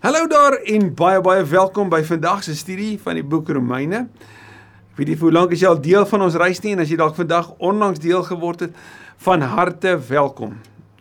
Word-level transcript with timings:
Hallo 0.00 0.24
daar 0.26 0.54
en 0.64 0.86
baie 0.96 1.20
baie 1.20 1.42
welkom 1.44 1.90
by 1.92 1.98
vandag 2.08 2.38
se 2.46 2.54
studie 2.56 2.94
van 3.02 3.18
die 3.18 3.24
boek 3.32 3.50
Romeine. 3.52 3.98
Ek 4.88 4.96
weet 4.96 5.10
nie 5.10 5.16
hoe 5.20 5.32
lank 5.36 5.50
as 5.52 5.60
jy 5.60 5.68
al 5.68 5.80
deel 5.84 6.06
van 6.08 6.22
ons 6.24 6.38
reis 6.40 6.62
nie 6.64 6.70
en 6.72 6.80
as 6.80 6.88
jy 6.88 6.96
dalk 6.96 7.18
vandag 7.18 7.50
onlangs 7.60 8.00
deel 8.00 8.24
geword 8.24 8.64
het, 8.64 8.78
van 9.20 9.44
harte 9.44 9.92
welkom. 10.08 10.54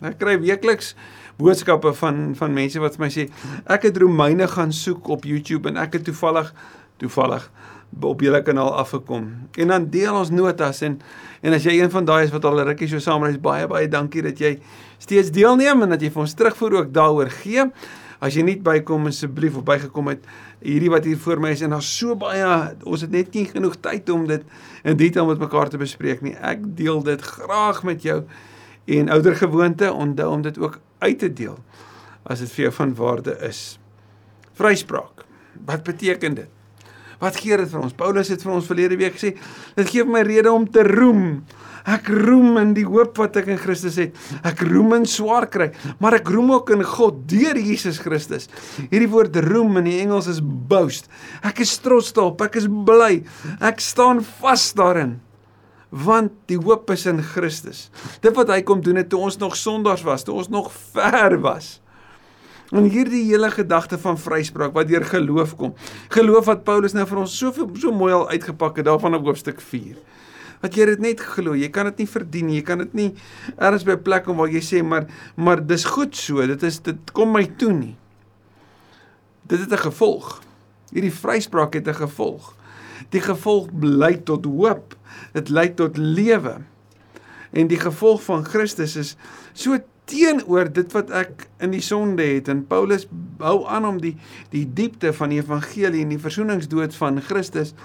Ek 0.03 0.17
kry 0.19 0.33
weekliks 0.43 0.97
boodskappe 1.39 1.93
van 1.95 2.33
van 2.35 2.51
mense 2.57 2.83
wat 2.83 2.97
vir 2.97 3.05
my 3.05 3.09
sê 3.15 3.25
ek 3.71 3.87
het 3.87 4.01
Romeine 4.03 4.49
gaan 4.51 4.75
soek 4.75 5.07
op 5.15 5.23
YouTube 5.23 5.71
en 5.71 5.79
ek 5.79 5.95
het 5.95 6.05
toevallig 6.09 6.51
toevallig 6.99 7.47
op 8.03 8.27
julle 8.27 8.43
kanaal 8.43 8.73
afgekom. 8.83 9.31
En 9.55 9.71
dan 9.71 9.87
deel 9.95 10.19
ons 10.25 10.33
notas 10.35 10.83
en 10.83 10.99
en 11.39 11.55
as 11.55 11.63
jy 11.63 11.77
een 11.79 11.95
van 11.95 12.03
daai 12.03 12.25
is 12.25 12.35
wat 12.35 12.43
al 12.43 12.59
'n 12.59 12.67
rukkie 12.73 12.91
so 12.91 12.99
saamreis, 12.99 13.39
baie 13.39 13.63
baie 13.63 13.87
dankie 13.87 14.27
dat 14.27 14.43
jy 14.43 14.59
steeds 14.97 15.31
deelneem 15.31 15.87
en 15.87 15.95
dat 15.95 16.01
jy 16.01 16.11
vir 16.11 16.21
ons 16.27 16.35
terugvoer 16.35 16.79
ook 16.83 16.91
daaroor 16.91 17.31
gee 17.31 17.63
as 18.19 18.35
jy 18.35 18.43
nie 18.43 18.57
bykom 18.63 19.07
asseblief 19.09 19.57
of 19.59 19.65
bygekom 19.67 20.11
het 20.11 20.25
hierdie 20.59 20.91
wat 20.91 21.07
hier 21.07 21.19
voor 21.19 21.39
my 21.39 21.53
is 21.55 21.63
en 21.63 21.75
daar's 21.75 21.89
so 21.99 22.17
baie 22.19 22.49
ons 22.83 23.05
het 23.05 23.13
net 23.15 23.33
nie 23.35 23.45
genoeg 23.47 23.79
tyd 23.79 24.09
om 24.13 24.27
dit 24.27 24.43
in 24.83 24.99
detail 24.99 25.29
met 25.31 25.39
mekaar 25.39 25.71
te 25.71 25.79
bespreek 25.79 26.23
nie. 26.25 26.35
Ek 26.35 26.63
deel 26.77 27.03
dit 27.07 27.23
graag 27.23 27.83
met 27.87 28.03
jou 28.03 28.21
en 28.89 29.11
ouer 29.15 29.35
gewoonte 29.39 29.91
onthou 29.93 30.29
om 30.33 30.43
dit 30.43 30.59
ook 30.59 30.79
uit 30.99 31.19
te 31.19 31.31
deel 31.33 31.57
as 32.29 32.43
dit 32.43 32.51
vir 32.57 32.67
jou 32.67 32.73
van 32.81 32.95
waarde 32.95 33.37
is. 33.47 33.79
Vryspraak. 34.59 35.23
Wat 35.65 35.83
beteken 35.87 36.35
dit? 36.35 36.58
Wat 37.19 37.39
gee 37.39 37.57
dit 37.59 37.71
vir 37.71 37.81
ons? 37.83 37.95
Paulus 37.95 38.31
het 38.31 38.43
vir 38.45 38.53
ons 38.55 38.67
verlede 38.67 38.97
week 38.99 39.17
gesê, 39.17 39.33
dit 39.75 39.91
gee 39.91 40.05
my 40.07 40.23
rede 40.27 40.51
om 40.51 40.67
te 40.71 40.85
roem. 40.87 41.41
Ek 41.89 42.09
roem 42.11 42.59
in 42.61 42.73
die 42.75 42.85
hoop 42.87 43.17
wat 43.19 43.37
ek 43.39 43.49
in 43.53 43.59
Christus 43.59 43.97
het. 43.99 44.17
Ek 44.45 44.61
roem 44.67 44.93
in 44.99 45.07
swaar 45.09 45.47
kry, 45.51 45.69
maar 46.03 46.17
ek 46.19 46.29
roem 46.31 46.51
ook 46.57 46.73
in 46.75 46.83
God 46.85 47.23
deur 47.31 47.57
Jesus 47.59 48.01
Christus. 48.03 48.49
Hierdie 48.91 49.09
woord 49.11 49.39
roem 49.47 49.79
in 49.81 49.89
die 49.89 49.97
Engels 50.03 50.29
is 50.31 50.41
boast. 50.43 51.09
Ek 51.43 51.63
is 51.63 51.77
trots 51.83 52.11
daarop, 52.15 52.41
ek 52.45 52.59
is 52.61 52.67
bly. 52.67 53.23
Ek 53.59 53.83
staan 53.83 54.23
vas 54.41 54.69
daarin 54.77 55.19
want 55.89 56.35
die 56.45 56.57
hoop 56.61 56.91
is 56.93 57.07
in 57.09 57.17
Christus. 57.25 57.87
Dit 58.21 58.35
wat 58.37 58.51
hy 58.53 58.59
kom 58.61 58.83
doen 58.85 58.99
het 59.01 59.09
toe 59.09 59.23
ons 59.25 59.39
nog 59.41 59.55
sondaars 59.57 60.03
was, 60.05 60.21
toe 60.25 60.35
ons 60.37 60.51
nog 60.53 60.67
ver 60.93 61.39
was. 61.41 61.79
En 62.71 62.85
hierdie 62.85 63.23
hele 63.25 63.49
gedagte 63.51 63.97
van 63.97 64.17
vryspraak 64.17 64.73
wat 64.73 64.87
deur 64.87 65.05
geloof 65.05 65.55
kom. 65.57 65.73
Geloof 66.13 66.45
wat 66.45 66.63
Paulus 66.63 66.93
nou 66.93 67.05
vir 67.09 67.17
ons 67.17 67.37
so 67.37 67.51
so 67.73 67.91
mooi 67.91 68.13
al 68.13 68.29
uitgepak 68.29 68.77
het 68.77 68.85
daarvan 68.85 69.17
op 69.17 69.25
hoofstuk 69.25 69.61
4 69.61 69.97
wat 70.59 70.75
jy 70.75 70.85
dit 70.89 71.03
net 71.03 71.21
glo. 71.23 71.55
Jy 71.55 71.69
kan 71.71 71.87
dit 71.87 72.03
nie 72.03 72.09
verdien 72.09 72.49
nie. 72.49 72.57
Jy 72.59 72.65
kan 72.67 72.83
dit 72.83 72.95
nie 72.97 73.09
ergens 73.55 73.85
by 73.87 73.95
'n 73.95 74.03
plek 74.03 74.25
kom 74.25 74.37
waar 74.37 74.51
jy 74.51 74.61
sê 74.61 74.83
maar 74.83 75.07
maar 75.37 75.65
dis 75.65 75.85
goed 75.85 76.15
so. 76.15 76.45
Dit 76.47 76.63
is 76.63 76.79
dit 76.79 77.11
kom 77.13 77.31
my 77.31 77.45
toe 77.57 77.71
nie. 77.71 77.95
Dit 79.47 79.59
het 79.59 79.71
'n 79.71 79.89
gevolg. 79.89 80.41
Hierdie 80.91 81.13
vryspraak 81.13 81.73
het 81.73 81.87
'n 81.87 81.93
gevolg. 81.93 82.55
Die 83.09 83.21
gevolg 83.21 83.69
lei 83.81 84.23
tot 84.23 84.45
hoop. 84.45 84.95
Dit 85.33 85.49
lei 85.49 85.73
tot 85.73 85.97
lewe. 85.97 86.61
En 87.51 87.67
die 87.67 87.79
gevolg 87.79 88.23
van 88.23 88.45
Christus 88.45 88.95
is 88.95 89.15
so 89.53 89.77
teenoor 90.09 90.71
dit 90.73 90.93
wat 90.95 91.11
ek 91.13 91.45
in 91.63 91.73
die 91.75 91.83
sonde 91.85 92.25
het 92.25 92.49
en 92.51 92.63
Paulus 92.69 93.07
hou 93.39 93.63
aan 93.69 93.87
om 93.87 93.99
die 94.01 94.15
die 94.53 94.65
diepte 94.65 95.13
van 95.15 95.33
die 95.33 95.41
evangelie 95.41 96.03
en 96.03 96.13
die 96.15 96.21
versoeningsdood 96.21 96.95
van 96.97 97.21
Christus 97.25 97.75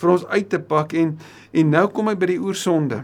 vir 0.00 0.14
ons 0.16 0.26
uit 0.28 0.50
te 0.52 0.60
pak 0.60 0.94
en 0.96 1.16
en 1.50 1.72
nou 1.74 1.86
kom 1.90 2.08
hy 2.08 2.14
by 2.14 2.28
die 2.30 2.40
oorsonde. 2.40 3.02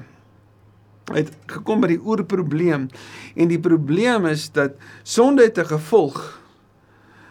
Hy 1.11 1.23
het 1.23 1.33
gekom 1.51 1.83
by 1.83 1.93
die 1.95 2.03
oorprobleem 2.03 2.89
en 3.35 3.51
die 3.51 3.63
probleem 3.63 4.27
is 4.31 4.49
dat 4.55 4.77
sonde 5.03 5.47
het 5.49 5.59
'n 5.59 5.73
gevolg 5.77 6.19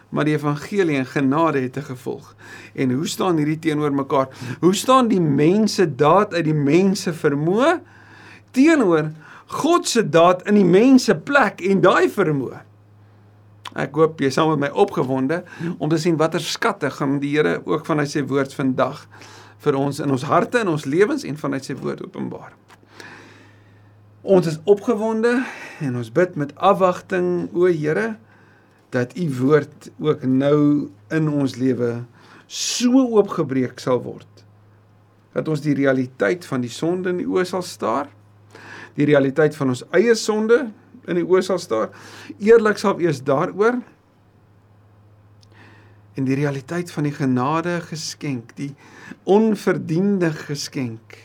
maar 0.08 0.24
die 0.24 0.36
evangelie 0.36 0.96
en 0.96 1.06
genade 1.06 1.60
het 1.60 1.76
'n 1.76 1.90
gevolg. 1.92 2.34
En 2.74 2.90
hoe 2.90 3.06
staan 3.06 3.36
hierdie 3.36 3.58
teenoor 3.58 3.92
mekaar? 3.92 4.28
Hoe 4.60 4.74
staan 4.74 5.08
die 5.08 5.20
mense 5.20 5.94
daad 5.94 6.34
uit 6.34 6.44
die 6.44 6.54
mense 6.54 7.12
vermoë 7.12 7.80
teenoor 8.50 9.10
God 9.46 9.86
se 9.86 10.02
daad 10.08 10.42
in 10.50 10.58
die 10.58 10.66
mense 10.66 11.14
plek 11.26 11.62
en 11.62 11.82
daai 11.84 12.08
vermoë? 12.10 12.62
Ek 13.76 13.96
hoop 13.98 14.20
jy 14.24 14.30
saam 14.32 14.54
met 14.54 14.66
my 14.66 14.70
opgewonde 14.82 15.42
om 15.76 15.90
te 15.92 15.98
sien 16.00 16.16
watter 16.18 16.42
skatte 16.42 16.90
gaan 16.96 17.18
die 17.20 17.34
Here 17.36 17.60
ook 17.64 17.86
vanuit 17.86 18.10
sy 18.10 18.24
woord 18.26 18.54
vandag 18.56 19.04
vir 19.64 19.76
ons 19.78 20.00
in 20.02 20.12
ons 20.12 20.24
harte 20.28 20.62
en 20.62 20.72
ons 20.72 20.86
lewens 20.88 21.26
en 21.28 21.36
vanuit 21.36 21.64
sy 21.64 21.76
woord 21.78 22.02
openbaar. 22.06 22.54
Ons 24.26 24.48
is 24.50 24.58
opgewonde 24.64 25.36
en 25.84 25.98
ons 26.00 26.12
bid 26.12 26.38
met 26.40 26.54
afwagting 26.56 27.50
o 27.54 27.68
Here 27.68 28.16
dat 28.94 29.12
u 29.18 29.28
woord 29.42 29.90
ook 30.00 30.24
nou 30.24 30.88
in 31.12 31.28
ons 31.28 31.58
lewe 31.60 32.00
so 32.46 33.04
oopgebreek 33.18 33.80
sal 33.82 34.00
word 34.02 34.44
dat 35.36 35.48
ons 35.52 35.60
die 35.60 35.74
realiteit 35.76 36.46
van 36.48 36.62
die 36.64 36.72
sonde 36.72 37.12
in 37.12 37.20
die 37.20 37.28
oë 37.28 37.44
sal 37.44 37.64
staar 37.66 38.08
die 38.96 39.08
realiteit 39.08 39.56
van 39.56 39.74
ons 39.74 39.84
eie 39.96 40.14
sonde 40.18 40.66
in 41.06 41.20
die 41.20 41.26
oë 41.26 41.42
sal 41.46 41.60
staar 41.62 41.92
eerlik 42.42 42.80
sal 42.80 42.96
wees 42.98 43.22
daaroor 43.24 43.78
en 46.16 46.24
die 46.24 46.36
realiteit 46.38 46.90
van 46.90 47.04
die 47.04 47.12
genade 47.12 47.76
geskenk, 47.84 48.54
die 48.56 48.72
onverdiende 49.28 50.30
geskenk, 50.32 51.18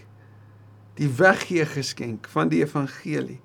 die 0.99 1.07
weggee 1.15 1.65
geskenk 1.65 2.27
van 2.31 2.51
die 2.51 2.59
evangelie 2.59 3.39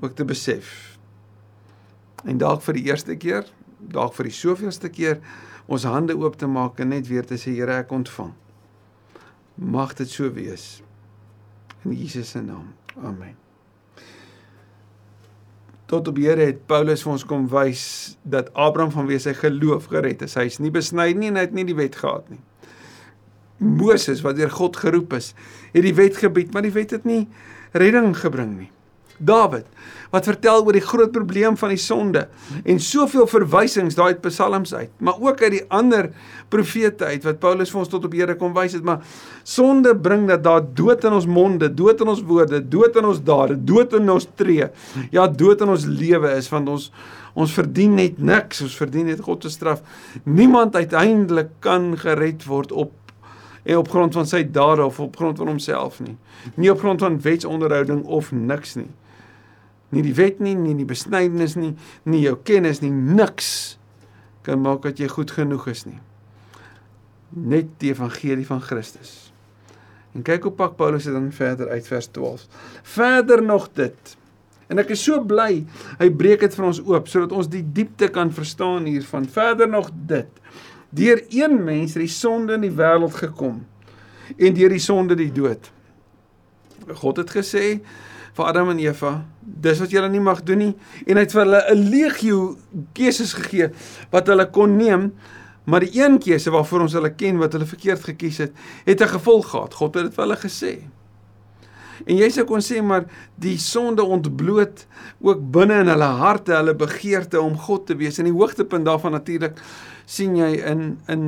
ook 0.00 0.14
te 0.16 0.24
besef. 0.24 0.98
En 2.24 2.38
dalk 2.40 2.60
vir 2.66 2.76
die 2.76 2.84
eerste 2.92 3.16
keer, 3.16 3.48
dalk 3.80 4.12
vir 4.18 4.28
die 4.28 4.36
soveelste 4.36 4.92
keer 4.92 5.22
ons 5.70 5.88
hande 5.88 6.16
oop 6.18 6.36
te 6.36 6.48
maak 6.50 6.80
en 6.84 6.92
net 6.92 7.08
weer 7.08 7.24
te 7.24 7.38
sê 7.40 7.54
Here 7.56 7.80
ek 7.80 7.92
ontvang. 7.94 8.34
Mag 9.56 9.96
dit 9.96 10.08
so 10.08 10.28
wees. 10.36 10.82
In 11.84 11.96
Jesus 11.96 12.34
se 12.34 12.42
naam. 12.44 12.74
Amen 12.96 13.36
tot 15.90 16.08
op 16.08 16.18
Here 16.22 16.44
het 16.52 16.62
Paulus 16.70 17.02
vir 17.02 17.12
ons 17.16 17.26
kom 17.26 17.48
wys 17.50 17.82
dat 18.22 18.52
Abraham 18.54 18.92
vanweë 18.94 19.24
sy 19.24 19.34
geloof 19.34 19.88
gered 19.90 20.22
is. 20.22 20.36
Hy 20.38 20.46
is 20.46 20.60
nie 20.62 20.70
besny 20.74 21.10
nie 21.18 21.32
en 21.32 21.38
hy 21.40 21.48
het 21.48 21.56
nie 21.56 21.66
die 21.66 21.78
wet 21.78 21.98
gehad 21.98 22.28
nie. 22.30 22.38
Moses 23.60 24.22
wat 24.24 24.38
deur 24.38 24.52
God 24.54 24.78
geroep 24.80 25.16
is, 25.18 25.32
het 25.74 25.82
die 25.84 25.96
wet 25.98 26.16
gebied, 26.22 26.54
maar 26.54 26.64
die 26.64 26.72
wet 26.72 26.94
het 26.94 27.08
nie 27.08 27.24
redding 27.76 28.14
gebring 28.16 28.54
nie. 28.54 28.70
Dawid 29.20 29.66
wat 30.10 30.26
vertel 30.26 30.64
oor 30.66 30.74
die 30.74 30.82
groot 30.84 31.12
probleem 31.14 31.56
van 31.58 31.70
die 31.72 31.80
sonde 31.80 32.24
en 32.64 32.80
soveel 32.82 33.28
verwysings 33.30 33.96
daai 33.98 34.16
uit 34.16 34.22
psalms 34.24 34.72
uit, 34.74 34.90
maar 34.98 35.20
ook 35.22 35.42
uit 35.44 35.52
die 35.54 35.62
ander 35.70 36.10
profete 36.50 37.06
uit 37.06 37.26
wat 37.26 37.38
Paulus 37.42 37.70
vir 37.70 37.82
ons 37.84 37.92
tot 37.92 38.08
op 38.08 38.16
Here 38.18 38.34
kom 38.38 38.54
wys 38.56 38.74
het, 38.74 38.84
maar 38.86 39.04
sonde 39.46 39.94
bring 39.94 40.26
dat 40.28 40.42
daar 40.44 40.64
dood 40.66 41.06
in 41.06 41.14
ons 41.14 41.28
monde, 41.30 41.70
dood 41.74 42.02
in 42.02 42.10
ons 42.10 42.22
woorde, 42.26 42.58
dood 42.72 42.98
in 42.98 43.06
ons 43.06 43.22
dade, 43.22 43.56
dood 43.56 43.94
in 43.96 44.10
ons 44.10 44.26
tree. 44.36 44.66
Ja, 45.14 45.28
dood 45.28 45.62
in 45.62 45.70
ons 45.76 45.86
lewe 45.86 46.34
is 46.36 46.50
want 46.50 46.70
ons 46.74 46.90
ons 47.38 47.52
verdien 47.54 47.92
net 47.94 48.16
niks, 48.18 48.58
ons 48.64 48.74
verdien 48.74 49.06
net 49.06 49.20
God 49.22 49.44
se 49.46 49.52
straf. 49.54 49.84
Niemand 50.26 50.74
uiteindelik 50.74 51.52
kan 51.62 51.92
gered 52.00 52.42
word 52.50 52.74
op 52.74 52.96
en 53.62 53.76
op 53.78 53.90
grond 53.92 54.16
van 54.16 54.26
sy 54.26 54.40
dade 54.50 54.82
of 54.82 54.98
op 55.04 55.14
grond 55.20 55.38
van 55.38 55.52
homself 55.52 56.00
nie. 56.02 56.16
Nie 56.58 56.72
op 56.72 56.82
grond 56.82 57.04
van 57.04 57.20
wetsonderhouding 57.22 58.02
of 58.08 58.32
niks 58.34 58.74
nie 58.80 58.88
nie 59.94 60.04
die 60.06 60.14
wet 60.14 60.38
nie, 60.42 60.54
nie 60.54 60.76
die 60.78 60.88
besnydenis 60.88 61.56
nie, 61.58 61.74
nie 62.08 62.22
jou 62.24 62.36
kennis 62.46 62.82
nie, 62.82 62.92
niks 62.92 63.78
kan 64.46 64.60
maak 64.62 64.84
dat 64.86 65.00
jy 65.00 65.10
goed 65.10 65.32
genoeg 65.34 65.66
is 65.72 65.84
nie. 65.88 65.98
Net 67.30 67.74
die 67.82 67.92
evangelie 67.92 68.46
van 68.46 68.62
Christus. 68.64 69.30
En 70.16 70.24
kyk 70.26 70.48
hoe 70.48 70.54
pak 70.58 70.76
Paulus 70.78 71.06
dit 71.06 71.14
dan 71.14 71.28
verder 71.34 71.70
uit 71.70 71.86
vers 71.86 72.08
12. 72.10 72.46
Verder 72.96 73.42
nog 73.42 73.68
dit. 73.78 74.16
En 74.70 74.78
ek 74.78 74.92
is 74.94 75.02
so 75.02 75.22
bly 75.26 75.64
hy 76.00 76.08
breek 76.14 76.44
dit 76.46 76.54
vir 76.54 76.68
ons 76.68 76.82
oop 76.86 77.10
sodat 77.10 77.34
ons 77.34 77.50
die 77.50 77.62
diepte 77.62 78.10
kan 78.14 78.30
verstaan 78.34 78.86
hiervan. 78.90 79.26
Verder 79.30 79.70
nog 79.70 79.90
dit. 80.10 80.30
Deur 80.94 81.22
een 81.30 81.58
mens 81.64 81.94
het 81.94 82.02
die 82.02 82.10
sonde 82.10 82.56
in 82.58 82.66
die 82.66 82.74
wêreld 82.74 83.14
gekom 83.18 83.60
en 84.38 84.54
deur 84.54 84.70
die 84.70 84.82
sonde 84.82 85.16
die 85.18 85.30
dood. 85.34 85.70
God 87.02 87.18
het 87.22 87.30
gesê 87.34 87.80
vir 88.36 88.46
Adam 88.46 88.70
en 88.70 88.78
Eva, 88.78 89.24
dis 89.40 89.80
wat 89.82 89.90
julle 89.90 90.08
nie 90.08 90.22
mag 90.22 90.42
doen 90.46 90.58
nie 90.58 90.72
en 91.06 91.16
hy 91.16 91.24
het 91.26 91.32
vir 91.32 91.44
hulle 91.44 91.62
'n 91.74 91.90
legio 91.90 92.56
keuses 92.94 93.32
gegee 93.34 93.70
wat 94.10 94.26
hulle 94.26 94.46
kon 94.50 94.76
neem, 94.76 95.12
maar 95.64 95.80
die 95.80 96.02
een 96.02 96.18
keuse 96.18 96.50
waarvoor 96.50 96.80
ons 96.80 96.92
hulle 96.92 97.14
ken 97.14 97.38
wat 97.38 97.52
hulle 97.52 97.66
verkeerd 97.66 98.04
gekies 98.04 98.38
het, 98.38 98.52
het 98.84 99.00
'n 99.00 99.14
gevolg 99.16 99.50
gehad. 99.50 99.74
God 99.74 99.94
het 99.94 100.04
dit 100.04 100.14
vir 100.14 100.24
hulle 100.24 100.36
gesê. 100.36 100.72
En 102.06 102.16
jy 102.16 102.30
sê 102.32 102.44
kon 102.48 102.64
sê 102.64 102.80
maar 102.84 103.06
die 103.40 103.58
sonde 103.60 104.04
ontbloot 104.04 104.86
ook 105.20 105.44
binne 105.52 105.82
in 105.84 105.92
hulle 105.92 106.10
harte 106.20 106.56
hulle 106.56 106.74
begeerte 106.78 107.40
om 107.40 107.56
God 107.58 107.86
te 107.90 107.96
wees 108.00 108.18
en 108.18 108.28
die 108.28 108.36
hoogtepunt 108.36 108.88
daarvan 108.88 109.16
natuurlik 109.18 109.58
sien 110.10 110.34
jy 110.38 110.50
in 110.66 110.82
in 111.12 111.22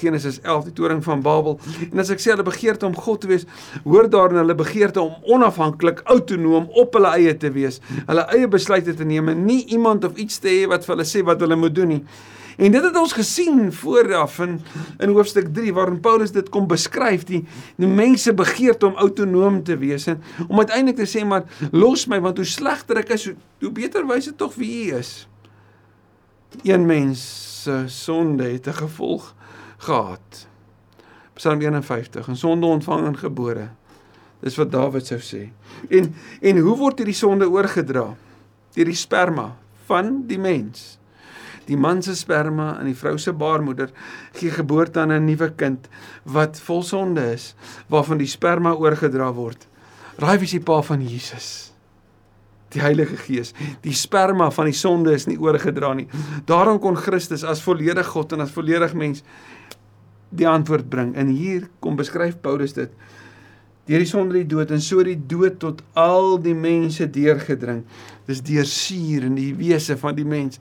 Genesis 0.00 0.40
11 0.42 0.70
die 0.70 0.74
toring 0.80 1.02
van 1.06 1.22
Babel. 1.22 1.58
En 1.92 2.02
as 2.02 2.10
ek 2.10 2.22
sê 2.22 2.32
hulle 2.32 2.46
begeerte 2.46 2.86
om 2.88 2.96
God 2.98 3.22
te 3.22 3.30
wees, 3.30 3.46
hoor 3.84 4.08
daarin 4.10 4.40
hulle 4.42 4.56
begeerte 4.58 5.02
om 5.02 5.14
onafhanklik, 5.36 6.02
autonoom 6.10 6.66
op 6.74 6.98
hulle 6.98 7.14
eie 7.14 7.36
te 7.38 7.52
wees, 7.54 7.78
hulle 8.08 8.26
eie 8.34 8.50
besluite 8.50 8.96
te 8.98 9.06
neem 9.06 9.30
nie 9.44 9.62
iemand 9.76 10.06
of 10.08 10.18
iets 10.18 10.42
te 10.42 10.50
hê 10.50 10.64
wat 10.70 10.86
vir 10.86 10.96
hulle 10.96 11.06
sê 11.08 11.22
wat 11.26 11.44
hulle 11.44 11.58
moet 11.58 11.76
doen 11.76 11.94
nie. 11.94 12.02
En 12.56 12.72
dit 12.72 12.82
het 12.82 12.96
ons 12.96 13.12
gesien 13.12 13.72
vooraf 13.72 14.38
in 14.38 14.60
in 14.98 15.14
hoofstuk 15.14 15.48
3 15.54 15.72
waarin 15.74 16.00
Paulus 16.00 16.32
dit 16.32 16.48
kom 16.48 16.66
beskryf 16.70 17.24
die 17.24 17.44
die 17.76 17.90
mense 17.90 18.34
begeerte 18.34 18.86
om 18.86 18.94
autonoom 18.94 19.62
te 19.62 19.78
wees 19.78 20.06
en 20.06 20.22
om 20.48 20.58
uiteindelik 20.58 21.00
te 21.02 21.08
sê 21.10 21.24
maar 21.26 21.44
los 21.72 22.06
my 22.06 22.20
want 22.20 22.38
hoe 22.38 22.46
slegter 22.46 23.02
ek 23.02 23.14
is 23.16 23.30
hoe 23.60 23.72
beter 23.72 24.06
wys 24.06 24.30
dit 24.30 24.38
tog 24.38 24.54
wie 24.54 24.70
u 24.86 24.98
is. 24.98 25.28
Een 26.62 26.86
mens 26.86 27.22
se 27.64 27.84
sonde 27.86 28.44
het 28.44 28.66
'n 28.68 28.80
gevolg 28.86 29.34
gehad. 29.76 30.46
Psalm 31.34 31.60
51 31.60 32.28
en 32.28 32.36
sonde 32.36 32.66
ontvang 32.66 33.06
en 33.06 33.18
gebore. 33.18 33.68
Dis 34.40 34.56
wat 34.56 34.70
Dawid 34.70 35.06
sou 35.06 35.18
sê. 35.18 35.50
En 35.88 36.14
en 36.40 36.58
hoe 36.58 36.76
word 36.76 36.98
hierdie 36.98 37.14
sonde 37.14 37.48
oorgedra? 37.50 38.14
Deur 38.74 38.84
die 38.84 38.94
sperma 38.94 39.56
van 39.86 40.26
die 40.26 40.38
mens 40.38 40.98
die 41.66 41.76
man 41.76 42.02
se 42.02 42.14
sperma 42.16 42.74
in 42.80 42.86
die 42.90 42.98
vrou 42.98 43.16
se 43.18 43.32
baarmoeder 43.32 43.90
gee 44.38 44.50
geboorte 44.50 45.00
aan 45.00 45.12
'n 45.12 45.26
nuwe 45.26 45.50
kind 45.56 45.88
wat 46.24 46.60
vol 46.60 46.82
sonde 46.82 47.32
is 47.32 47.54
waarvan 47.88 48.18
die 48.18 48.26
sperma 48.26 48.72
oorgedra 48.72 49.32
word. 49.32 49.66
Raai 50.18 50.38
wie 50.38 50.46
is 50.46 50.50
die 50.50 50.60
pa 50.60 50.82
van 50.82 51.02
Jesus? 51.02 51.72
Die 52.68 52.80
Heilige 52.80 53.16
Gees. 53.16 53.52
Die 53.82 53.94
sperma 53.94 54.50
van 54.50 54.64
die 54.64 54.74
sonde 54.74 55.12
is 55.12 55.26
nie 55.26 55.38
oorgedra 55.38 55.94
nie. 55.94 56.08
Daarom 56.44 56.78
kon 56.78 56.96
Christus 56.96 57.44
as 57.44 57.62
volledig 57.62 58.06
God 58.06 58.32
en 58.32 58.40
as 58.40 58.50
volledig 58.50 58.94
mens 58.94 59.22
die 60.30 60.48
antwoord 60.48 60.88
bring. 60.90 61.14
En 61.16 61.26
hier 61.26 61.68
kom 61.80 61.96
beskryf 61.96 62.40
Paulus 62.40 62.72
dit. 62.72 62.90
Deur 63.84 64.00
die 64.00 64.08
sonde 64.08 64.38
die 64.38 64.48
dood 64.48 64.70
en 64.70 64.80
so 64.80 65.02
die 65.04 65.18
dood 65.28 65.58
tot 65.60 65.82
al 65.92 66.38
die 66.42 66.54
mense 66.56 67.06
deurgedring. 67.10 67.84
Dis 68.26 68.40
deur 68.42 68.64
suur 68.64 69.26
in 69.28 69.36
die 69.36 69.52
wese 69.58 69.98
van 70.00 70.16
die 70.16 70.24
mens. 70.24 70.60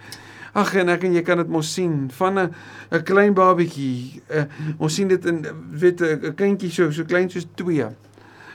Ag 0.53 0.75
en 0.77 0.89
ek 0.93 1.03
en 1.07 1.13
jy 1.17 1.23
kan 1.25 1.37
dit 1.41 1.49
mos 1.49 1.73
sien 1.73 2.09
van 2.13 2.39
'n 2.39 2.49
'n 2.91 3.03
klein 3.03 3.33
babatjie. 3.33 4.21
Uh, 4.29 4.45
ons 4.77 4.93
sien 4.93 5.07
dit 5.07 5.25
in 5.25 5.45
weet 5.71 6.01
'n 6.01 6.35
kindjie 6.35 6.71
so 6.71 6.91
so 6.91 7.03
klein 7.03 7.29
soos 7.29 7.47
2 7.55 7.89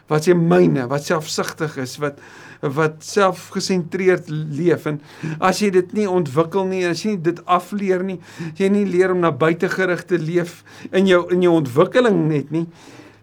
wat 0.08 0.24
sy 0.24 0.32
myne, 0.32 0.86
wat 0.88 1.04
selfsugtig 1.04 1.76
is, 1.76 1.98
wat 1.98 2.20
wat 2.58 3.04
selfgesentreerd 3.06 4.26
leef 4.28 4.88
en 4.90 4.96
as 5.38 5.60
jy 5.62 5.68
dit 5.70 5.92
nie 5.94 6.08
ontwikkel 6.10 6.64
nie, 6.66 6.80
as 6.88 7.04
jy 7.04 7.14
dit 7.22 7.38
afleer 7.46 8.02
nie, 8.02 8.16
as 8.48 8.58
jy 8.58 8.68
nie 8.68 8.86
leer 8.88 9.12
om 9.14 9.20
na 9.22 9.30
buite 9.30 9.68
gerig 9.70 10.02
te 10.10 10.18
leef 10.18 10.64
in 10.90 11.06
jou 11.06 11.20
in 11.30 11.44
jou 11.46 11.52
ontwikkeling 11.54 12.18
net 12.26 12.50
nie, 12.50 12.66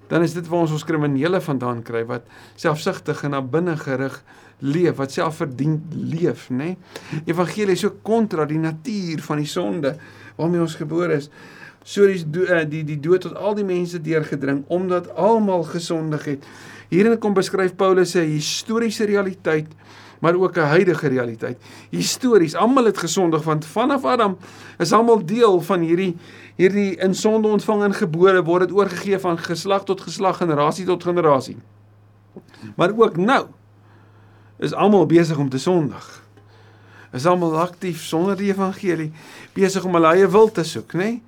dan 0.08 0.24
is 0.24 0.38
dit 0.38 0.48
waar 0.48 0.64
ons 0.64 0.72
ons 0.72 0.88
kriminele 0.88 1.42
vandaan 1.44 1.84
kry 1.84 2.06
wat 2.08 2.24
selfsugtig 2.56 3.26
en 3.28 3.36
na 3.36 3.42
binne 3.42 3.76
gerig 3.82 4.22
leef, 4.60 4.96
wat 4.96 5.12
selfverdien 5.12 5.84
leef, 5.92 6.50
nê? 6.50 6.56
Nee? 6.56 7.22
Evangelie 7.26 7.76
is 7.76 7.84
so 7.84 7.96
kontra 8.02 8.46
die 8.46 8.60
natuur 8.60 9.22
van 9.26 9.42
die 9.42 9.50
sonde 9.50 9.96
waarmee 10.36 10.64
ons 10.64 10.78
gebore 10.80 11.20
is. 11.20 11.30
So 11.86 12.08
die 12.08 12.46
eh, 12.48 12.64
die 12.70 12.84
die 12.84 13.00
dood 13.00 13.22
tot 13.28 13.36
al 13.36 13.56
die 13.56 13.68
mense 13.68 14.02
deurgedring 14.02 14.64
omdat 14.68 15.12
almal 15.16 15.64
gesondig 15.70 16.26
het. 16.26 16.48
Hierin 16.90 17.20
kom 17.20 17.34
beskryf 17.34 17.76
Paulus 17.76 18.16
se 18.16 18.24
historiese 18.26 19.06
realiteit 19.06 19.68
maar 20.20 20.36
ook 20.36 20.56
'n 20.56 20.60
huidige 20.60 21.08
realiteit. 21.08 21.58
Histories, 21.90 22.56
almal 22.56 22.86
het 22.86 22.98
gesondig 22.98 23.44
want 23.44 23.66
vanaf 23.66 24.06
Adam 24.06 24.38
is 24.78 24.92
almal 24.92 25.26
deel 25.26 25.62
van 25.62 25.80
hierdie 25.80 26.16
hierdie 26.56 26.96
in 26.96 27.16
sonde 27.16 27.48
ontvang 27.48 27.84
en 27.84 27.94
gebore 27.94 28.44
word 28.44 28.68
dit 28.68 28.78
oorgegee 28.78 29.20
van 29.20 29.38
geslag 29.38 29.84
tot 29.84 30.02
geslag, 30.02 30.38
generasie 30.38 30.86
tot 30.86 31.04
generasie. 31.04 31.58
Maar 32.76 32.98
ook 32.98 33.18
nou 33.18 33.46
is 34.60 34.74
almal 34.74 35.06
besig 35.06 35.38
om 35.38 35.50
te 35.50 35.60
sondig. 35.60 36.06
Is 37.16 37.26
almal 37.26 37.58
aktief 37.60 38.04
sonder 38.04 38.38
die 38.40 38.52
evangelie, 38.52 39.12
besig 39.56 39.86
om 39.86 39.96
hulle 39.96 40.14
eie 40.16 40.28
wil 40.32 40.52
te 40.52 40.64
soek, 40.68 40.94
nê? 40.94 41.10
Nee? 41.16 41.22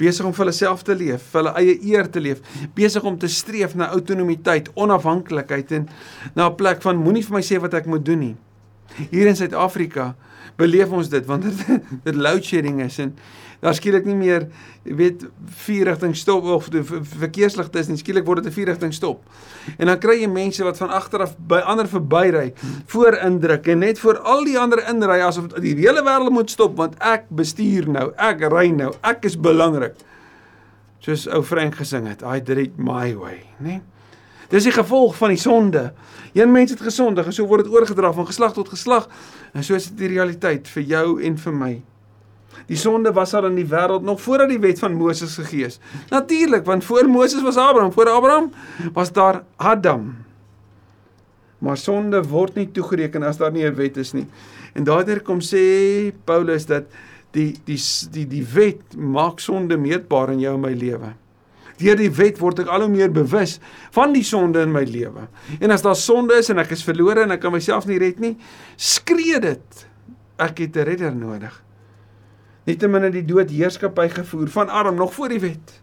Besig 0.00 0.24
om 0.24 0.32
vir 0.32 0.46
hulle 0.46 0.56
self 0.56 0.80
te 0.86 0.94
leef, 0.96 1.26
vir 1.28 1.42
hulle 1.42 1.52
eie 1.60 1.74
eer 1.90 2.06
te 2.08 2.20
leef, 2.24 2.38
besig 2.76 3.04
om 3.04 3.18
te 3.20 3.28
streef 3.28 3.74
na 3.76 3.90
autonomiteit, 3.92 4.70
onafhanklikheid 4.72 5.72
en 5.76 5.88
na 6.34 6.48
'n 6.48 6.56
plek 6.56 6.80
van 6.82 6.96
moenie 6.96 7.24
vir 7.24 7.34
my 7.36 7.42
sê 7.44 7.60
wat 7.60 7.74
ek 7.74 7.86
moet 7.86 8.04
doen 8.04 8.18
nie. 8.18 8.36
Hier 9.10 9.26
in 9.26 9.36
Suid-Afrika 9.36 10.14
beleef 10.60 10.92
ons 10.92 11.08
dit 11.12 11.26
want 11.28 11.46
dit 11.48 11.80
dit 12.08 12.16
load 12.16 12.44
shedding 12.44 12.82
is 12.84 12.98
en 13.02 13.14
daar 13.60 13.76
skielik 13.76 14.06
nie 14.08 14.16
meer 14.16 14.46
weet 14.82 15.26
vier 15.64 15.90
rigting 15.90 16.14
stop 16.16 16.46
of 16.48 16.70
die 16.72 16.82
verkeersligte 16.84 17.82
is 17.82 17.90
nie 17.90 17.98
skielik 18.00 18.24
word 18.24 18.42
dit 18.42 18.52
'n 18.52 18.56
vier 18.56 18.70
rigting 18.72 18.94
stop. 18.94 19.22
En 19.76 19.86
dan 19.86 19.98
kry 19.98 20.20
jy 20.20 20.28
mense 20.28 20.64
wat 20.64 20.76
van 20.80 20.90
agter 20.90 21.20
af 21.20 21.36
by 21.36 21.60
ander 21.60 21.88
verbyry, 21.88 22.52
voor 22.86 23.18
indruk 23.20 23.66
en 23.66 23.78
net 23.78 23.98
voor 23.98 24.18
al 24.18 24.44
die 24.44 24.58
ander 24.58 24.80
inry 24.88 25.20
asof 25.20 25.46
die 25.60 25.74
hele 25.76 26.02
wêreld 26.02 26.32
moet 26.32 26.50
stop 26.50 26.76
want 26.76 26.96
ek 26.98 27.28
bestuur 27.28 27.88
nou, 27.88 28.12
ek 28.16 28.40
ry 28.48 28.70
nou, 28.70 28.94
ek 29.02 29.24
is 29.24 29.36
belangrik. 29.36 29.94
Soos 31.00 31.28
ou 31.28 31.42
Frank 31.42 31.74
gesing 31.74 32.08
het, 32.08 32.22
I 32.22 32.40
did 32.40 32.58
it 32.58 32.78
my 32.78 33.14
way, 33.16 33.44
né? 33.58 33.68
Nee? 33.68 33.80
Dis 34.50 34.66
die 34.66 34.74
gevolg 34.74 35.14
van 35.16 35.30
die 35.30 35.38
sonde. 35.38 35.92
Een 36.34 36.50
mens 36.50 36.70
het 36.74 36.80
gesondig 36.82 37.26
en 37.26 37.34
so 37.34 37.46
word 37.46 37.64
dit 37.64 37.72
oorgedra 37.72 38.12
van 38.12 38.26
geslag 38.26 38.52
tot 38.56 38.68
geslag. 38.68 39.06
En 39.54 39.64
so 39.64 39.74
is 39.78 39.86
dit 39.92 39.98
die 40.04 40.14
realiteit 40.16 40.68
vir 40.68 40.82
jou 40.82 41.06
en 41.22 41.38
vir 41.38 41.54
my. 41.54 41.72
Die 42.66 42.78
sonde 42.78 43.12
was 43.14 43.34
al 43.34 43.46
in 43.48 43.58
die 43.58 43.66
wêreld 43.66 44.02
nog 44.06 44.20
voordat 44.22 44.50
die 44.50 44.60
wet 44.62 44.78
van 44.82 44.94
Moses 44.98 45.36
gegee 45.38 45.70
is. 45.70 45.78
Natuurlik, 46.10 46.64
want 46.66 46.84
voor 46.84 47.08
Moses 47.08 47.42
was 47.42 47.56
Abraham, 47.56 47.92
voor 47.92 48.10
Abraham 48.10 48.50
was 48.92 49.12
daar 49.12 49.42
Adam. 49.56 50.16
Maar 51.58 51.76
sonde 51.76 52.22
word 52.22 52.54
nie 52.54 52.70
toegereken 52.72 53.22
as 53.22 53.36
daar 53.36 53.52
nie 53.52 53.64
'n 53.66 53.74
wet 53.74 53.96
is 53.96 54.12
nie. 54.12 54.26
En 54.72 54.84
daardeur 54.84 55.20
kom 55.22 55.40
sê 55.40 56.12
Paulus 56.24 56.66
dat 56.66 56.84
die 57.30 57.56
die 57.64 57.80
die 58.10 58.26
die 58.26 58.46
wet 58.54 58.96
maak 58.96 59.40
sonde 59.40 59.76
meetbaar 59.76 60.32
in 60.32 60.40
jou 60.40 60.54
en 60.54 60.60
my 60.60 60.72
lewe. 60.72 61.14
Deur 61.80 61.96
die 61.96 62.10
wet 62.12 62.38
word 62.40 62.60
ek 62.60 62.68
al 62.68 62.84
hoe 62.84 62.92
meer 62.92 63.12
bewus 63.12 63.58
van 63.96 64.12
die 64.12 64.24
sonde 64.26 64.60
in 64.66 64.72
my 64.72 64.84
lewe. 64.84 65.26
En 65.60 65.72
as 65.72 65.84
daar 65.86 65.96
sonde 65.96 66.36
is 66.40 66.50
en 66.52 66.60
ek 66.60 66.74
is 66.76 66.84
verlore 66.84 67.24
en 67.24 67.32
ek 67.36 67.40
kan 67.40 67.54
myself 67.54 67.88
nie 67.88 67.98
red 68.02 68.20
nie, 68.20 68.36
skree 68.76 69.40
dit. 69.40 69.86
Ek 70.40 70.58
het 70.58 70.76
'n 70.76 70.84
redder 70.84 71.14
nodig. 71.16 71.62
Nietemin 72.66 73.02
het 73.08 73.12
die 73.12 73.24
dood 73.24 73.50
heerskappy 73.50 74.08
gevoer 74.08 74.48
van 74.48 74.68
Adam 74.68 74.94
nog 74.94 75.14
voor 75.14 75.28
die 75.28 75.40
wet. 75.40 75.80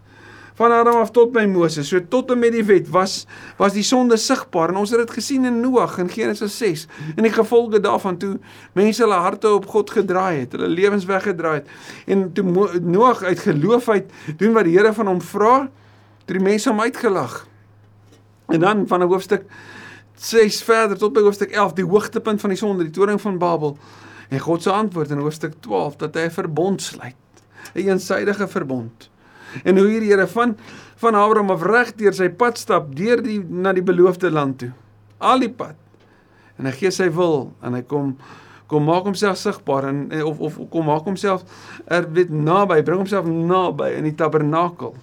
Van 0.57 0.71
Adam 0.71 0.95
af 1.01 1.11
tot 1.13 1.31
by 1.35 1.43
Moses, 1.45 1.89
so 1.89 1.99
tot 2.09 2.31
en 2.33 2.39
met 2.41 2.51
die 2.55 2.63
wet 2.65 2.87
was 2.89 3.27
was 3.59 3.75
die 3.75 3.83
sonde 3.85 4.17
sigbaar 4.17 4.71
en 4.73 4.79
ons 4.81 4.89
het 4.89 5.03
dit 5.03 5.11
gesien 5.19 5.45
in 5.45 5.59
Noag 5.61 5.99
in 6.01 6.09
Genesis 6.09 6.57
6 6.57 6.87
en 7.15 7.27
die 7.27 7.33
gevolge 7.33 7.79
daarvan 7.79 8.17
toe 8.17 8.39
mense 8.73 9.03
hulle 9.03 9.19
harte 9.21 9.51
op 9.53 9.67
God 9.69 9.93
gedraai 9.93 10.39
het, 10.39 10.55
hulle 10.57 10.67
lewens 10.67 11.05
weggedraai 11.05 11.59
het 11.59 11.69
en 12.07 12.31
toe 12.33 12.45
Noag 12.81 13.21
uit 13.23 13.39
geloof 13.45 13.89
uit 13.89 14.09
doen 14.37 14.57
wat 14.57 14.65
die 14.65 14.73
Here 14.79 14.93
van 14.97 15.13
hom 15.13 15.21
vra, 15.21 15.67
toe 16.27 16.35
die 16.35 16.43
mense 16.43 16.69
hom 16.69 16.83
uitgelag. 16.83 17.39
En 18.51 18.59
dan 18.63 18.83
van 18.87 19.05
hoofstuk 19.07 19.47
6 20.17 20.61
verder 20.67 20.97
tot 20.99 21.13
by 21.15 21.23
hoofstuk 21.23 21.53
11, 21.55 21.77
die 21.77 21.85
hoogtepunt 21.87 22.41
van 22.41 22.51
die 22.51 22.59
sonde, 22.59 22.83
die 22.87 22.93
toring 22.93 23.21
van 23.21 23.37
Babel. 23.39 23.77
En 24.29 24.43
God 24.43 24.63
se 24.63 24.71
antwoord 24.71 25.13
in 25.13 25.23
hoofstuk 25.23 25.53
12 25.63 25.95
dat 26.03 26.15
hy 26.15 26.27
'n 26.27 26.31
verbond 26.31 26.81
sluit, 26.81 27.15
'n 27.73 27.79
een 27.79 27.87
eensidedige 27.87 28.47
verbond. 28.47 29.09
En 29.63 29.77
hoe 29.77 29.87
hier 29.87 30.01
Here 30.01 30.27
van 30.27 30.57
van 30.95 31.15
Abraham 31.15 31.49
af 31.49 31.61
reg 31.61 31.93
deur 31.95 32.13
sy 32.13 32.29
pad 32.29 32.57
stap 32.57 32.95
deur 32.95 33.21
die 33.21 33.39
na 33.39 33.73
die 33.73 33.83
beloofde 33.83 34.31
land 34.31 34.57
toe. 34.59 34.71
Al 35.17 35.39
die 35.39 35.51
pad. 35.53 35.75
En 36.57 36.65
hy 36.65 36.71
gee 36.71 36.91
sy 36.91 37.09
wil 37.13 37.53
en 37.61 37.73
hy 37.73 37.81
kom 37.81 38.17
kom 38.67 38.83
maak 38.83 39.03
homself 39.03 39.37
sigbaar 39.37 39.87
en 39.87 40.23
of 40.25 40.39
of 40.39 40.57
kom 40.69 40.85
maak 40.85 41.05
homself 41.07 41.43
er 41.85 42.11
weet 42.11 42.29
naby, 42.29 42.81
bring 42.83 42.97
homself 42.97 43.25
naby 43.25 43.93
in 43.95 44.03
die 44.03 44.15
tabernakel. 44.15 44.95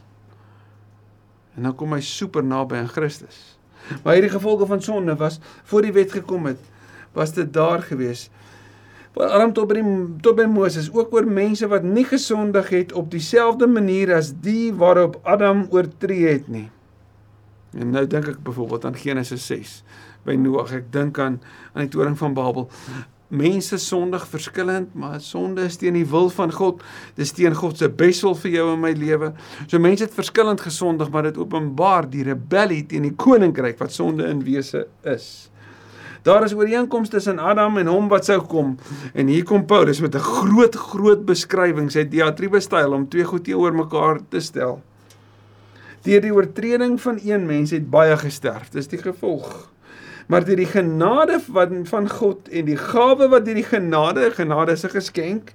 En 1.55 1.69
dan 1.69 1.75
kom 1.79 1.95
hy 1.95 2.01
super 2.05 2.45
naby 2.45 2.81
aan 2.81 2.91
Christus. 2.91 3.59
Maar 4.03 4.17
hierdie 4.17 4.33
gevolge 4.33 4.67
van 4.67 4.83
sonde 4.83 5.17
was 5.21 5.39
voor 5.69 5.85
die 5.85 5.93
wet 5.93 6.13
gekom 6.13 6.47
het, 6.49 6.61
was 7.13 7.35
dit 7.37 7.53
daar 7.53 7.83
gewees. 7.83 8.31
Waarom 9.15 9.53
tot 9.55 9.69
by 9.71 9.83
tot 10.25 10.39
by 10.41 10.47
Moses 10.51 10.89
ook 10.91 11.13
oor 11.15 11.27
mense 11.31 11.69
wat 11.71 11.85
nie 11.87 12.07
gesondig 12.09 12.73
het 12.75 12.95
op 12.99 13.13
dieselfde 13.13 13.69
manier 13.71 14.15
as 14.17 14.33
die 14.43 14.73
waarop 14.75 15.21
Adam 15.23 15.67
oortree 15.71 16.27
het 16.27 16.49
nie. 16.51 16.67
En 17.79 17.93
nou 17.95 18.07
dink 18.07 18.27
ek 18.31 18.43
byvoorbeeld 18.43 18.85
aan 18.89 18.99
Genesis 18.99 19.47
6 19.47 19.77
by 20.27 20.35
Noag. 20.39 20.73
Ek 20.75 20.91
dink 20.95 21.19
aan 21.23 21.39
aan 21.75 21.87
die 21.87 21.93
toring 21.95 22.19
van 22.19 22.35
Babel 22.35 22.69
mense 23.29 23.79
sondig 23.79 24.27
verskillend, 24.29 24.93
maar 24.95 25.21
sonde 25.21 25.65
is 25.69 25.79
teen 25.81 25.97
die 25.97 26.07
wil 26.07 26.29
van 26.35 26.53
God. 26.53 26.83
Dis 27.19 27.33
teen 27.33 27.55
God 27.57 27.79
se 27.81 27.89
beswil 27.89 28.37
vir 28.43 28.51
jou 28.59 28.69
en 28.75 28.83
my 28.83 28.93
lewe. 28.99 29.33
So 29.67 29.81
mense 29.83 30.07
het 30.07 30.15
verskillend 30.15 30.61
gesondig, 30.61 31.11
maar 31.11 31.31
dit 31.31 31.41
openbaar 31.41 32.09
die 32.11 32.25
rebellie 32.27 32.85
teen 32.91 33.09
die 33.09 33.17
koninkryk 33.17 33.81
wat 33.81 33.93
sonde 33.95 34.29
in 34.31 34.45
wese 34.45 34.87
is. 35.03 35.49
Daar 36.25 36.45
is 36.47 36.55
ooreenkomste 36.57 37.19
tussen 37.19 37.39
Adam 37.39 37.77
en 37.79 37.91
hom 37.93 38.09
wat 38.09 38.25
sou 38.25 38.39
kom. 38.49 38.79
En 39.13 39.29
hier 39.29 39.45
kom 39.45 39.67
Paulus 39.69 40.01
met 40.01 40.15
'n 40.15 40.25
groot 40.25 40.75
groot 40.75 41.25
beskrywing, 41.25 41.91
sy 41.91 42.05
diatribe 42.09 42.61
styl 42.61 42.93
om 42.93 43.09
twee 43.09 43.25
goed 43.25 43.45
teenoor 43.45 43.75
mekaar 43.75 44.21
te 44.29 44.41
stel. 44.41 44.83
Deur 46.03 46.21
die 46.21 46.35
oortreding 46.35 47.01
van 47.01 47.19
een 47.25 47.47
mens 47.47 47.71
het 47.71 47.91
baie 47.91 48.17
gesterf. 48.17 48.71
Dis 48.71 48.89
die 48.89 48.99
gevolg 48.99 49.74
maar 50.27 50.45
deur 50.45 50.57
die 50.57 50.71
genade 50.71 51.41
van 51.41 51.87
van 51.87 52.09
God 52.09 52.49
en 52.49 52.65
die 52.65 52.79
gawe 52.81 53.29
wat 53.29 53.45
deur 53.45 53.55
die 53.55 53.69
genade, 53.69 54.31
genade 54.31 54.73
is 54.73 54.85
'n 54.85 54.97
geskenk 54.97 55.53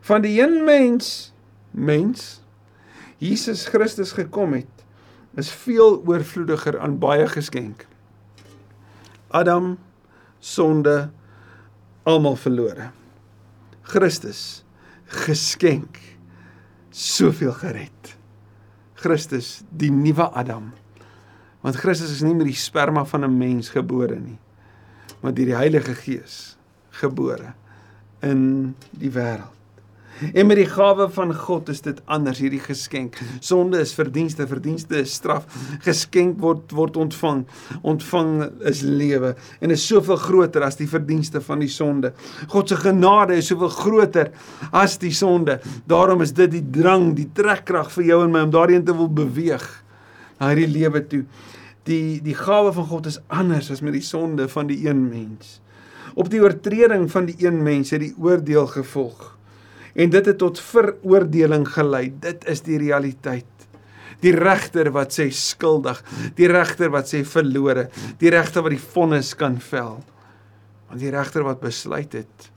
van 0.00 0.22
die 0.22 0.40
een 0.42 0.64
mens 0.64 1.32
mens 1.70 2.40
Jesus 3.18 3.66
Christus 3.66 4.12
gekom 4.12 4.52
het 4.52 4.76
is 5.36 5.50
veel 5.52 6.02
oorvloediger 6.06 6.78
aan 6.80 6.98
baie 6.98 7.26
geskenk. 7.28 7.86
Adam 9.28 9.76
sonde 10.38 11.10
almal 12.02 12.36
verlore. 12.36 12.90
Christus 13.82 14.64
geskenk 15.04 16.00
soveel 16.90 17.52
gered. 17.52 18.16
Christus 18.94 19.60
die 19.70 19.92
nuwe 19.92 20.30
Adam. 20.32 20.72
Want 21.66 21.80
Christus 21.82 22.12
is 22.14 22.22
nie 22.22 22.36
met 22.38 22.46
die 22.46 22.54
sperma 22.54 23.02
van 23.10 23.24
'n 23.26 23.38
mens 23.38 23.72
gebore 23.74 24.20
nie, 24.20 24.38
maar 25.20 25.34
deur 25.34 25.46
die 25.50 25.56
Heilige 25.56 25.94
Gees 25.98 26.56
gebore 26.90 27.54
in 28.22 28.76
die 28.90 29.10
wêreld. 29.10 29.50
En 30.32 30.46
met 30.46 30.56
die 30.56 30.68
gawe 30.70 31.08
van 31.10 31.34
God 31.34 31.68
is 31.68 31.80
dit 31.80 31.98
anders 32.04 32.38
hierdie 32.38 32.60
geskenk. 32.60 33.18
Sonde 33.40 33.80
is 33.80 33.92
verdienste, 33.94 34.46
verdienste 34.46 34.96
is 34.96 35.12
straf. 35.12 35.44
Geskenk 35.80 36.38
word 36.40 36.72
word 36.72 36.96
ontvang. 36.96 37.44
Ontvang 37.82 38.50
is 38.60 38.80
lewe 38.80 39.34
en 39.60 39.70
is 39.70 39.86
soveel 39.86 40.16
groter 40.16 40.62
as 40.62 40.76
die 40.76 40.88
verdienste 40.88 41.40
van 41.40 41.58
die 41.58 41.68
sonde. 41.68 42.12
God 42.48 42.68
se 42.68 42.76
genade 42.76 43.34
is 43.36 43.46
soveel 43.46 43.68
groter 43.68 44.30
as 44.70 44.98
die 44.98 45.12
sonde. 45.12 45.60
Daarom 45.86 46.22
is 46.22 46.32
dit 46.32 46.50
die 46.50 46.64
drang, 46.70 47.14
die 47.16 47.28
trekkrag 47.32 47.90
vir 47.90 48.04
jou 48.04 48.22
en 48.24 48.30
my 48.30 48.40
om 48.40 48.50
daarin 48.50 48.84
te 48.84 48.96
wil 48.96 49.10
beweeg 49.10 49.82
na 50.38 50.52
hierdie 50.52 50.72
lewe 50.78 51.06
toe. 51.06 51.24
Die 51.86 52.20
die 52.24 52.34
gawe 52.34 52.72
van 52.74 52.88
God 52.90 53.06
is 53.06 53.20
anders 53.32 53.70
as 53.70 53.82
met 53.84 53.94
die 53.94 54.04
sonde 54.04 54.48
van 54.50 54.68
die 54.70 54.80
een 54.88 55.06
mens. 55.08 55.60
Op 56.16 56.30
die 56.32 56.40
oortreding 56.42 57.06
van 57.12 57.28
die 57.28 57.36
een 57.44 57.62
mens 57.62 57.92
het 57.94 58.02
die 58.02 58.14
oordeel 58.18 58.66
gevolg 58.66 59.32
en 59.96 60.10
dit 60.12 60.26
het 60.28 60.38
tot 60.38 60.58
veroordeling 60.60 61.64
gelei. 61.72 62.10
Dit 62.20 62.44
is 62.52 62.60
die 62.66 62.76
realiteit. 62.76 63.48
Die 64.20 64.34
regter 64.36 64.90
wat 64.92 65.14
sê 65.16 65.30
skuldig, 65.32 66.02
die 66.36 66.48
regter 66.52 66.90
wat 66.92 67.08
sê 67.08 67.22
verlore, 67.24 67.86
die 68.20 68.32
regter 68.32 68.64
wat 68.64 68.74
die 68.74 68.82
vonnis 68.82 69.32
kan 69.36 69.56
vel. 69.60 69.98
Want 70.90 71.00
die 71.00 71.12
regter 71.12 71.44
wat 71.46 71.62
besluit 71.64 72.12
het 72.16 72.50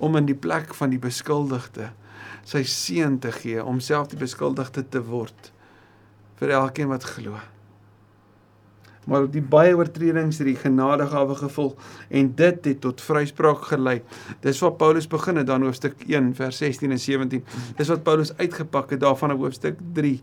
om 0.00 0.16
in 0.16 0.28
die 0.28 0.36
plek 0.36 0.72
van 0.76 0.92
die 0.92 1.00
beskuldigde 1.00 1.90
sy 2.48 2.62
seun 2.64 3.18
te 3.20 3.32
gee 3.36 3.62
om 3.62 3.80
self 3.84 4.10
die 4.12 4.20
beskuldigde 4.20 4.86
te 4.88 5.02
word 5.04 5.50
vir 6.40 6.54
elkeen 6.56 6.88
wat 6.90 7.04
glo 7.04 7.36
maar 9.08 9.26
die 9.30 9.42
baie 9.42 9.76
oortredings 9.76 10.38
het 10.38 10.48
die 10.50 10.58
genadegawe 10.60 11.34
gevolg 11.38 11.92
en 12.08 12.32
dit 12.36 12.64
het 12.64 12.80
tot 12.80 13.00
vryspraak 13.00 13.64
gelei. 13.70 14.00
Dis 14.44 14.60
wat 14.64 14.76
Paulus 14.80 15.08
begin 15.08 15.40
het 15.40 15.48
dan 15.48 15.64
hoofstuk 15.64 16.04
1 16.06 16.34
vers 16.38 16.60
16 16.60 16.90
en 16.90 17.00
17. 17.00 17.44
Dis 17.76 17.88
wat 17.88 18.04
Paulus 18.04 18.36
uitgepak 18.36 18.90
het 18.90 19.00
daarvan 19.00 19.34
in 19.34 19.40
hoofstuk 19.40 19.80
3 19.96 20.20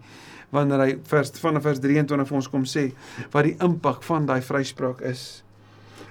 wanneer 0.54 0.80
hy 0.80 0.92
vers 1.10 1.34
van 1.42 1.60
vers 1.62 1.82
23 1.84 2.30
vir 2.30 2.38
ons 2.38 2.48
kom 2.52 2.64
sê 2.64 2.86
wat 3.34 3.50
die 3.50 3.58
impak 3.64 4.06
van 4.08 4.30
daai 4.30 4.40
vryspraak 4.46 5.02
is. 5.10 5.44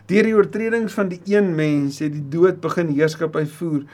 Deur 0.07 0.27
die 0.29 0.37
oortredings 0.37 0.95
van 0.95 1.09
die 1.11 1.21
een 1.27 1.55
mens 1.57 2.03
het 2.05 2.13
die 2.15 2.27
dood 2.31 2.61
begin 2.63 2.93
heerskappy 2.95 3.47
voer 3.57 3.87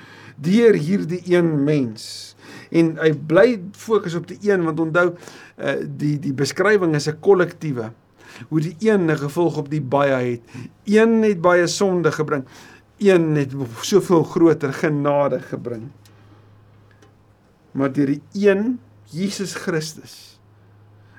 deur 0.42 0.74
hierdie 0.74 1.20
een 1.30 1.48
mens 1.64 2.34
en 2.72 2.94
hy 2.98 3.12
bly 3.28 3.46
fokus 3.78 4.16
op 4.18 4.26
die 4.30 4.38
een 4.48 4.64
want 4.66 4.80
onthou 4.80 5.12
uh, 5.12 5.74
die 5.86 6.16
die 6.22 6.34
beskrywing 6.36 6.96
is 6.98 7.08
'n 7.08 7.20
kollektiewe 7.20 7.92
hoe 8.48 8.60
die 8.60 8.76
een 8.78 9.10
'n 9.10 9.16
gevolg 9.16 9.56
op 9.56 9.70
die 9.70 9.82
baie 9.82 10.30
het. 10.30 10.40
Een 10.84 11.22
het 11.22 11.40
baie 11.40 11.66
sonde 11.66 12.12
gebring. 12.12 12.44
Een 12.98 13.36
het 13.36 13.52
soveel 13.80 14.24
groter 14.24 14.72
genade 14.72 15.40
gebring. 15.40 15.90
Maar 17.70 17.92
deur 17.92 18.06
die 18.06 18.22
een 18.32 18.80
Jesus 19.04 19.54
Christus 19.54 20.40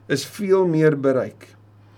is 0.05 0.25
veel 0.25 0.67
meer 0.67 0.99
bereik. 0.99 1.47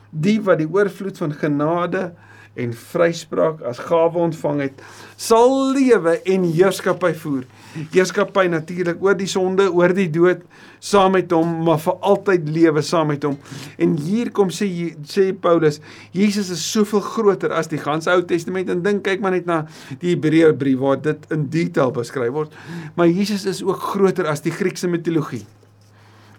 Die 0.09 0.41
wat 0.41 0.57
die 0.57 0.69
oorvloed 0.69 1.17
van 1.17 1.33
genade 1.33 2.13
en 2.55 2.71
vryspraak 2.73 3.61
as 3.67 3.81
gawe 3.83 4.21
ontvang 4.27 4.61
het, 4.63 4.83
sal 5.19 5.73
lewe 5.75 6.15
en 6.31 6.45
heerskappy 6.47 7.11
voer. 7.19 7.43
Heerskappy 7.91 8.45
natuurlik 8.51 9.01
oor 9.03 9.17
die 9.19 9.27
sonde, 9.27 9.67
oor 9.73 9.91
die 9.95 10.07
dood 10.11 10.45
saam 10.79 11.15
met 11.17 11.31
hom, 11.35 11.51
maar 11.67 11.81
vir 11.83 11.97
altyd 12.07 12.47
lewe 12.55 12.83
saam 12.85 13.11
met 13.11 13.27
hom. 13.27 13.35
En 13.81 13.97
hier 13.99 14.31
kom 14.35 14.51
sê 14.53 14.69
sê 15.09 15.27
Paulus, 15.33 15.81
Jesus 16.15 16.51
is 16.53 16.63
soveel 16.63 17.03
groter 17.03 17.51
as 17.55 17.67
die 17.71 17.81
ganse 17.81 18.11
Ou 18.13 18.23
Testament 18.27 18.71
en 18.71 18.83
dink 18.85 19.03
kyk 19.07 19.23
maar 19.23 19.35
net 19.35 19.49
na 19.49 19.63
die 19.99 20.13
Hebreërbrief 20.13 20.79
waar 20.79 21.01
dit 21.01 21.27
in 21.35 21.49
detail 21.51 21.91
beskryf 21.95 22.33
word. 22.35 22.55
Maar 22.95 23.11
Jesus 23.11 23.47
is 23.49 23.63
ook 23.65 23.83
groter 23.95 24.29
as 24.31 24.45
die 24.45 24.55
Griekse 24.55 24.87
mitologie. 24.91 25.43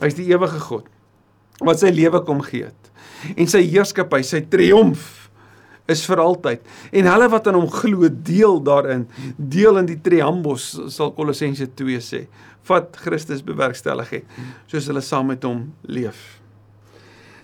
Hy's 0.00 0.16
die 0.16 0.30
ewige 0.32 0.60
God 0.68 0.92
wat 1.64 1.80
sy 1.80 1.88
lewe 1.88 2.20
kom 2.24 2.42
gee 2.44 2.66
het. 2.68 2.90
En 3.32 3.48
sy 3.48 3.62
heerskappy, 3.64 4.20
sy 4.26 4.42
triomf 4.52 5.25
is 5.90 6.02
vir 6.08 6.22
altyd. 6.22 6.64
En 6.92 7.08
hulle 7.10 7.28
wat 7.32 7.46
aan 7.48 7.58
hom 7.58 7.68
glo, 7.70 8.08
deel 8.10 8.58
daarin, 8.66 9.06
deel 9.36 9.82
in 9.82 9.90
die 9.90 10.00
triambos, 10.02 10.72
sal 10.94 11.12
Kolossense 11.16 11.68
2 11.78 12.02
sê. 12.02 12.24
Vat 12.66 12.98
Christus 12.98 13.44
bewerkstellig 13.46 14.10
het, 14.18 14.40
soos 14.70 14.88
hulle 14.90 15.04
saam 15.04 15.30
met 15.30 15.46
hom 15.46 15.68
leef. 15.86 16.40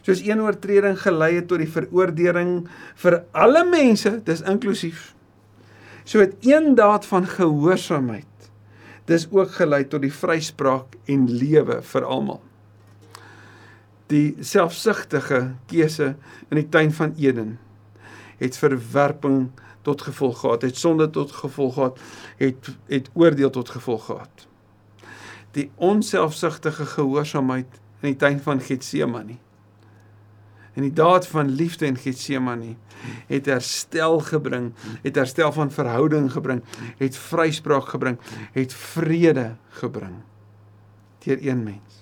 Soos 0.02 0.24
een 0.26 0.42
oortreding 0.42 0.96
gelei 0.98 1.36
het 1.36 1.46
tot 1.50 1.62
die 1.62 1.70
veroordeling 1.70 2.64
vir 3.04 3.20
alle 3.38 3.62
mense, 3.68 4.16
dis 4.26 4.42
inklusief. 4.50 5.12
So 6.02 6.18
het 6.18 6.34
een 6.42 6.74
daad 6.74 7.06
van 7.06 7.28
gehoorsaamheid 7.30 8.26
dis 9.10 9.26
ook 9.30 9.50
gelei 9.58 9.84
tot 9.90 10.04
die 10.04 10.14
vryspraak 10.14 10.96
en 11.10 11.26
lewe 11.30 11.80
vir 11.82 12.06
almal. 12.06 12.40
Die 14.12 14.36
selfsugtige 14.44 15.54
keuse 15.70 16.14
in 16.50 16.60
die 16.60 16.68
tuin 16.70 16.92
van 16.94 17.14
Eden 17.18 17.56
het 18.42 18.56
verwerping 18.58 19.50
tot 19.82 20.02
gevolg 20.02 20.40
gehad, 20.40 20.62
het 20.62 20.76
sonde 20.78 21.10
tot 21.10 21.32
gevolg 21.32 21.74
gehad, 21.74 22.00
het 22.36 22.76
het 22.86 23.10
oordeel 23.12 23.50
tot 23.50 23.68
gevolg 23.68 24.04
gehad. 24.04 24.46
Die 25.50 25.70
onselfsugtige 25.74 26.86
gehoorsaamheid 26.86 27.80
in 28.00 28.08
die 28.08 28.16
tuin 28.16 28.40
van 28.40 28.60
Getsemane. 28.60 29.36
En 30.72 30.82
die 30.82 30.92
daad 30.92 31.26
van 31.26 31.48
liefde 31.48 31.86
in 31.86 31.96
Getsemane 31.96 32.74
het 33.26 33.46
herstel 33.46 34.18
gebring, 34.18 34.72
het 35.02 35.14
herstel 35.14 35.52
van 35.52 35.70
verhouding 35.70 36.32
gebring, 36.32 36.62
het 36.98 37.16
vryspraak 37.16 37.88
gebring, 37.88 38.18
het 38.52 38.72
vrede 38.74 39.56
gebring 39.68 40.22
deur 41.22 41.38
een 41.46 41.62
mens. 41.62 42.00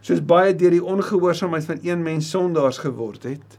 Soos 0.00 0.20
baie 0.24 0.54
deur 0.56 0.74
die 0.76 0.84
ongehoorsaamheid 0.84 1.64
van 1.64 1.78
een 1.82 2.02
mens 2.02 2.30
sondaars 2.30 2.78
geword 2.78 3.22
het, 3.22 3.57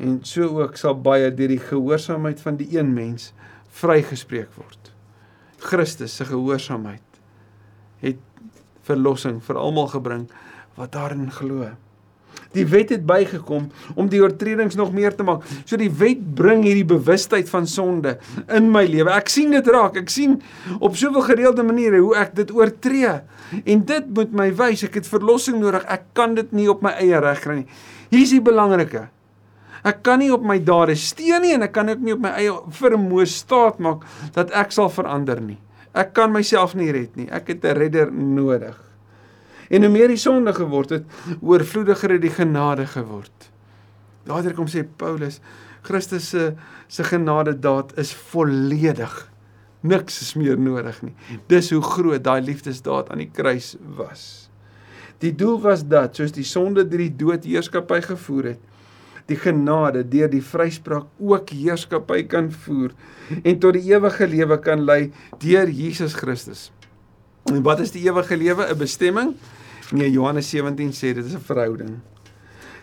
en 0.00 0.18
so 0.24 0.48
ook 0.62 0.78
sal 0.80 0.96
baie 0.96 1.28
deur 1.34 1.52
die 1.52 1.60
gehoorsaamheid 1.60 2.40
van 2.40 2.56
die 2.60 2.70
een 2.72 2.94
mens 2.96 3.30
vrygespreek 3.80 4.52
word. 4.56 4.90
Christus 5.60 6.16
se 6.16 6.24
gehoorsaamheid 6.24 7.04
het 8.00 8.20
verlossing 8.88 9.42
vir 9.44 9.60
almal 9.60 9.90
gebring 9.92 10.26
wat 10.78 10.94
daarin 10.96 11.28
glo. 11.34 11.68
Die 12.56 12.64
wet 12.66 12.90
het 12.90 13.04
bygekom 13.06 13.68
om 13.94 14.08
die 14.10 14.22
oortredings 14.22 14.74
nog 14.78 14.90
meer 14.94 15.14
te 15.14 15.22
maak. 15.26 15.44
So 15.68 15.78
die 15.78 15.90
wet 16.00 16.22
bring 16.34 16.64
hierdie 16.66 16.88
bewustheid 16.88 17.50
van 17.50 17.68
sonde 17.70 18.16
in 18.48 18.70
my 18.72 18.82
lewe. 18.90 19.12
Ek 19.14 19.30
sien 19.30 19.54
dit 19.54 19.70
raak. 19.70 20.00
Ek 20.00 20.10
sien 20.10 20.40
op 20.80 20.98
soveel 20.98 21.28
gereelde 21.28 21.66
maniere 21.66 22.00
hoe 22.02 22.16
ek 22.18 22.34
dit 22.40 22.50
oortree. 22.56 23.20
En 23.60 23.86
dit 23.86 24.10
moet 24.16 24.34
my 24.42 24.48
wys 24.58 24.82
ek 24.88 24.98
het 24.98 25.10
verlossing 25.10 25.60
nodig. 25.62 25.86
Ek 25.86 26.10
kan 26.16 26.34
dit 26.38 26.50
nie 26.56 26.66
op 26.72 26.82
my 26.82 26.96
eie 26.98 27.22
reg 27.22 27.44
kry 27.44 27.60
nie. 27.62 27.68
Hier 28.10 28.26
is 28.26 28.34
die 28.34 28.42
belangrike. 28.42 29.06
Ek 29.84 30.02
kan 30.02 30.20
nie 30.20 30.32
op 30.32 30.44
my 30.44 30.58
dade 30.58 30.96
steun 30.98 31.42
nie 31.42 31.54
en 31.54 31.62
ek 31.62 31.72
kan 31.72 31.88
ook 31.88 32.02
nie 32.04 32.14
op 32.16 32.20
my 32.24 32.34
eie 32.36 32.52
vermoë 32.80 33.26
staat 33.30 33.80
maak 33.80 34.04
dat 34.36 34.52
ek 34.56 34.72
sal 34.76 34.90
verander 34.92 35.40
nie. 35.40 35.58
Ek 35.96 36.12
kan 36.14 36.32
myself 36.32 36.76
nie 36.78 36.92
red 36.92 37.16
nie. 37.16 37.28
Ek 37.30 37.48
het 37.48 37.64
'n 37.64 37.76
redder 37.76 38.12
nodig. 38.12 38.76
En 39.70 39.82
hoe 39.82 39.90
meer 39.90 40.08
die 40.08 40.16
sonde 40.16 40.52
geword 40.52 40.90
het, 40.90 41.04
oorvloediger 41.40 42.10
het 42.10 42.22
die 42.22 42.34
genade 42.34 42.86
geword. 42.86 43.50
Later 44.26 44.54
kom 44.54 44.66
sê 44.66 44.84
Paulus, 44.96 45.40
Christus 45.82 46.28
se 46.28 46.54
se 46.88 47.04
genade 47.04 47.54
daad 47.58 47.96
is 47.98 48.12
volledig. 48.12 49.30
Niks 49.80 50.20
is 50.20 50.34
meer 50.34 50.58
nodig 50.58 51.02
nie. 51.02 51.14
Dis 51.48 51.70
hoe 51.70 51.80
groot 51.82 52.24
daai 52.24 52.40
liefdesdaad 52.42 53.10
aan 53.10 53.18
die 53.18 53.30
kruis 53.32 53.76
was. 53.96 54.50
Die 55.20 55.32
doel 55.36 55.60
was 55.60 55.84
dat 55.84 56.16
soos 56.16 56.32
die 56.32 56.44
sonde 56.44 56.84
deur 56.88 56.98
die 56.98 57.16
dood 57.16 57.44
heerskappy 57.44 58.00
gevoer 58.04 58.44
het, 58.44 58.60
die 59.30 59.38
genade 59.38 60.02
deur 60.10 60.30
die 60.30 60.42
vryspraak 60.44 61.06
ook 61.18 61.52
heerskappy 61.54 62.24
kan 62.30 62.50
voer 62.64 62.94
en 63.42 63.58
tot 63.62 63.78
die 63.78 63.86
ewige 63.92 64.26
lewe 64.30 64.58
kan 64.62 64.84
lei 64.84 65.12
deur 65.42 65.70
Jesus 65.70 66.16
Christus. 66.18 66.68
En 67.50 67.62
wat 67.66 67.80
is 67.80 67.94
die 67.94 68.04
ewige 68.08 68.36
lewe? 68.36 68.66
'n 68.66 68.78
Bestemming? 68.78 69.34
Nee, 69.92 70.10
Johannes 70.10 70.50
17 70.50 70.92
sê 70.92 71.14
dit 71.14 71.24
is 71.24 71.34
'n 71.34 71.46
verhouding. 71.46 71.98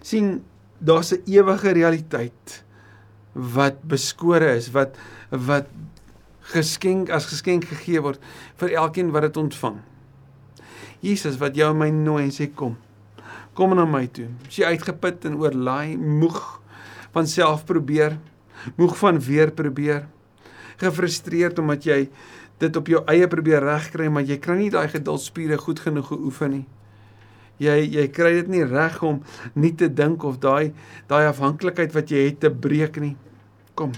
sien, 0.02 0.44
daar's 0.80 1.12
'n 1.12 1.22
ewige 1.26 1.72
realiteit 1.72 2.64
wat 3.34 3.84
beskore 3.84 4.56
is, 4.56 4.72
wat 4.72 4.96
wat 5.30 5.68
geskenk 6.40 7.10
as 7.10 7.26
geskenk 7.26 7.66
gegee 7.66 8.02
word 8.02 8.20
vir 8.56 8.70
elkeen 8.70 9.12
wat 9.12 9.22
dit 9.22 9.38
ontvang. 9.38 9.82
Jesus 11.00 11.38
wat 11.38 11.56
jou 11.56 11.70
en 11.72 11.78
my 11.78 11.90
nooi 11.90 12.24
en 12.24 12.32
sê 12.32 12.48
kom. 12.54 12.78
Kom 13.58 13.74
na 13.74 13.88
my 13.90 14.06
toe. 14.14 14.28
As 14.46 14.60
jy 14.60 14.70
uitgeput 14.70 15.24
en 15.26 15.40
oorlaai, 15.42 15.98
moeg 15.98 16.38
van 17.16 17.26
self 17.26 17.64
probeer, 17.66 18.20
moeg 18.78 18.94
van 19.00 19.18
weer 19.24 19.50
probeer, 19.56 20.06
gefrustreerd 20.78 21.58
omdat 21.60 21.88
jy 21.90 22.04
dit 22.62 22.78
op 22.78 22.90
jou 22.90 23.02
eie 23.10 23.26
probeer 23.30 23.66
regkry, 23.66 24.10
maar 24.14 24.26
jy 24.30 24.38
kry 24.42 24.60
nie 24.60 24.74
daai 24.74 24.88
geduldspiere 24.92 25.58
goed 25.62 25.82
genoeg 25.82 26.12
geoefen 26.12 26.54
nie. 26.54 26.66
Jy 27.62 27.78
jy 27.96 28.06
kry 28.14 28.36
dit 28.36 28.52
nie 28.54 28.66
reg 28.70 29.00
om 29.06 29.24
nie 29.58 29.74
te 29.74 29.90
dink 29.90 30.22
of 30.30 30.38
daai 30.42 30.74
daai 31.10 31.26
afhanklikheid 31.32 31.96
wat 31.98 32.14
jy 32.14 32.28
het 32.28 32.44
te 32.46 32.52
breek 32.54 33.00
nie. 33.02 33.16
Kom. 33.74 33.96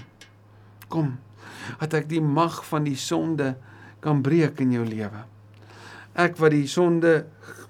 Kom. 0.88 1.18
Dat 1.82 1.98
ek 2.00 2.08
die 2.08 2.22
mag 2.24 2.62
van 2.68 2.88
die 2.88 2.96
sonde 2.96 3.54
kan 4.00 4.24
breek 4.24 4.62
in 4.64 4.72
jou 4.78 4.86
lewe. 4.88 5.26
Ek 6.16 6.40
wat 6.40 6.56
die 6.56 6.64
sonde 6.68 7.26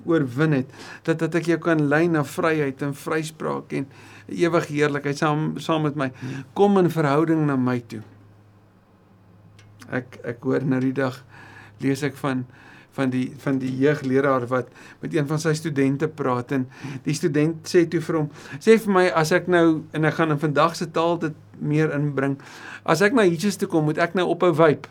oorwin 0.09 0.53
het, 0.61 0.71
dat 1.07 1.19
dat 1.23 1.35
ek 1.41 1.51
jou 1.53 1.59
kan 1.63 1.89
lei 1.89 2.07
na 2.09 2.25
vryheid 2.25 2.83
en 2.83 2.95
vryspraak 2.95 3.73
en 3.77 3.89
ewige 4.31 4.73
heerlikheid 4.73 5.19
saam 5.19 5.59
saam 5.59 5.87
met 5.89 5.99
my. 5.99 6.11
Kom 6.55 6.79
in 6.79 6.91
verhouding 6.91 7.47
na 7.47 7.57
my 7.57 7.81
toe. 7.91 8.03
Ek 9.91 10.21
ek 10.25 10.43
hoor 10.47 10.65
nou 10.65 10.81
die 10.81 10.95
dag 10.97 11.23
lees 11.83 12.05
ek 12.07 12.19
van 12.21 12.45
van 12.97 13.11
die 13.11 13.27
van 13.39 13.59
die 13.63 13.71
jeugleraar 13.79 14.47
wat 14.51 14.71
met 15.01 15.15
een 15.15 15.27
van 15.27 15.39
sy 15.41 15.53
studente 15.55 16.09
praat 16.09 16.53
en 16.57 16.67
die 17.07 17.15
student 17.15 17.69
sê 17.71 17.85
toe 17.91 18.01
vir 18.03 18.19
hom 18.19 18.31
sê 18.59 18.77
vir 18.83 18.95
my 18.97 19.05
as 19.23 19.33
ek 19.37 19.47
nou 19.51 19.83
en 19.97 20.09
ek 20.09 20.17
gaan 20.19 20.35
in 20.35 20.43
vandag 20.43 20.75
se 20.79 20.89
taal 20.91 21.19
dit 21.23 21.37
meer 21.59 21.95
inbring 21.95 22.37
as 22.83 23.03
ek 23.07 23.15
na 23.15 23.27
Jesus 23.29 23.61
toe 23.61 23.71
kom 23.71 23.87
moet 23.89 24.01
ek 24.03 24.17
nou 24.19 24.27
ophou 24.35 24.51
wyp 24.59 24.89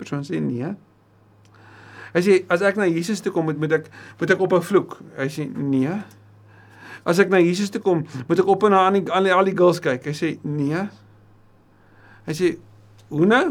persoon 0.00 0.26
sê 0.26 0.42
nee 0.42 0.74
hy 2.14 2.22
sê 2.24 2.38
as 2.52 2.62
ek 2.62 2.78
na 2.80 2.88
Jesus 2.90 3.22
toe 3.24 3.32
kom 3.34 3.48
moet 3.50 3.60
moet 3.60 3.80
ek 3.80 3.90
moet 4.20 4.34
ek 4.36 4.44
ophou 4.46 4.62
vloek 4.62 4.98
hy 5.18 5.28
sê 5.32 5.48
nee 5.50 5.98
as 7.04 7.20
ek 7.20 7.32
na 7.32 7.42
Jesus 7.42 7.74
toe 7.74 7.82
kom 7.84 8.06
moet 8.28 8.40
ek 8.40 8.48
op 8.48 8.66
en 8.68 8.78
aan 8.78 9.02
die 9.02 9.34
al 9.34 9.50
die 9.50 9.56
girls 9.56 9.82
kyk 9.84 10.06
hy 10.10 10.16
sê 10.16 10.36
nee 10.46 10.86
hy 12.24 12.36
sê 12.36 12.56
hoe 13.12 13.28
nou 13.28 13.46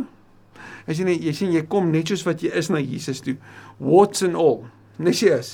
As 0.88 1.00
jy 1.00 1.06
nie, 1.08 1.20
jy 1.24 1.34
sien 1.36 1.54
jy 1.56 1.64
kom 1.72 1.92
net 1.94 2.12
soos 2.12 2.26
wat 2.28 2.44
jy 2.44 2.52
is 2.60 2.70
na 2.72 2.82
Jesus 2.84 3.22
toe. 3.24 3.38
What's 3.80 4.24
and 4.26 4.36
all. 4.40 4.66
Net 5.00 5.22
jy 5.24 5.32
is. 5.38 5.54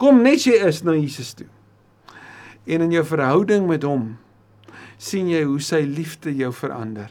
Kom 0.00 0.22
net 0.24 0.46
jy 0.48 0.56
is 0.66 0.82
na 0.86 0.96
Jesus 0.96 1.34
toe. 1.36 1.48
En 2.66 2.86
in 2.86 2.94
jou 2.96 3.04
verhouding 3.06 3.68
met 3.68 3.84
hom 3.86 4.14
sien 4.96 5.28
jy 5.28 5.42
hoe 5.44 5.60
sy 5.60 5.82
liefde 5.84 6.32
jou 6.34 6.50
verander. 6.56 7.10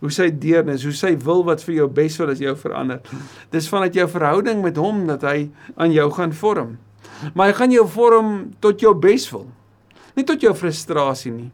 Hoe 0.00 0.10
sy 0.10 0.30
deernis, 0.30 0.84
hoe 0.84 0.92
sy 0.92 1.14
wil 1.16 1.44
wat 1.44 1.62
vir 1.62 1.74
jou 1.74 1.88
bes 1.88 2.18
wil 2.18 2.30
as 2.30 2.42
jou 2.42 2.54
verander. 2.56 3.00
Dis 3.50 3.68
vanuit 3.68 3.94
jou 3.94 4.08
verhouding 4.08 4.62
met 4.62 4.76
hom 4.76 5.06
dat 5.06 5.22
hy 5.22 5.50
aan 5.76 5.92
jou 5.92 6.10
gaan 6.10 6.32
vorm. 6.32 6.78
Maar 7.34 7.52
hy 7.52 7.52
gaan 7.52 7.70
jou 7.70 7.88
vorm 7.88 8.30
tot 8.60 8.80
jou 8.80 8.94
bes 8.94 9.28
wil. 9.32 9.46
Nie 10.14 10.24
tot 10.24 10.40
jou 10.40 10.54
frustrasie 10.54 11.32
nie 11.32 11.50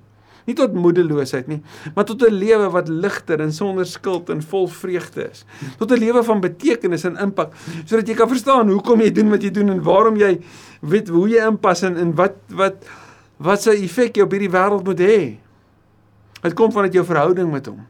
nie 0.51 0.57
tot 0.59 0.75
moedeloosheid 0.77 1.49
nie, 1.51 1.61
maar 1.95 2.07
tot 2.09 2.23
'n 2.23 2.35
lewe 2.35 2.71
wat 2.73 2.89
ligter 2.89 3.41
en 3.41 3.53
sonder 3.53 3.87
skuld 3.87 4.31
en 4.31 4.43
vol 4.43 4.69
vreugde 4.69 5.31
is. 5.31 5.45
Tot 5.79 5.93
'n 5.93 5.99
lewe 5.99 6.23
van 6.23 6.41
betekenis 6.41 7.05
en 7.05 7.17
impak, 7.17 7.55
sodat 7.85 8.09
jy 8.09 8.15
kan 8.15 8.29
verstaan 8.29 8.69
hoekom 8.69 9.01
jy 9.01 9.11
doen 9.13 9.31
wat 9.31 9.43
jy 9.43 9.51
doen 9.51 9.71
en 9.71 9.83
waarom 9.83 10.17
jy 10.17 10.41
weet 10.81 11.09
hoe 11.09 11.29
jy 11.29 11.47
inpas 11.47 11.83
en 11.83 11.97
en 11.97 12.15
wat 12.15 12.35
wat 12.49 12.77
wat 13.39 13.63
sy 13.63 13.71
effek 13.85 14.17
jy 14.17 14.23
op 14.23 14.33
hierdie 14.33 14.51
wêreld 14.51 14.85
moet 14.85 15.01
hê. 15.01 15.39
Dit 16.43 16.55
kom 16.55 16.73
vanuit 16.73 16.93
jou 16.93 17.05
verhouding 17.05 17.53
met 17.53 17.67
hom. 17.67 17.87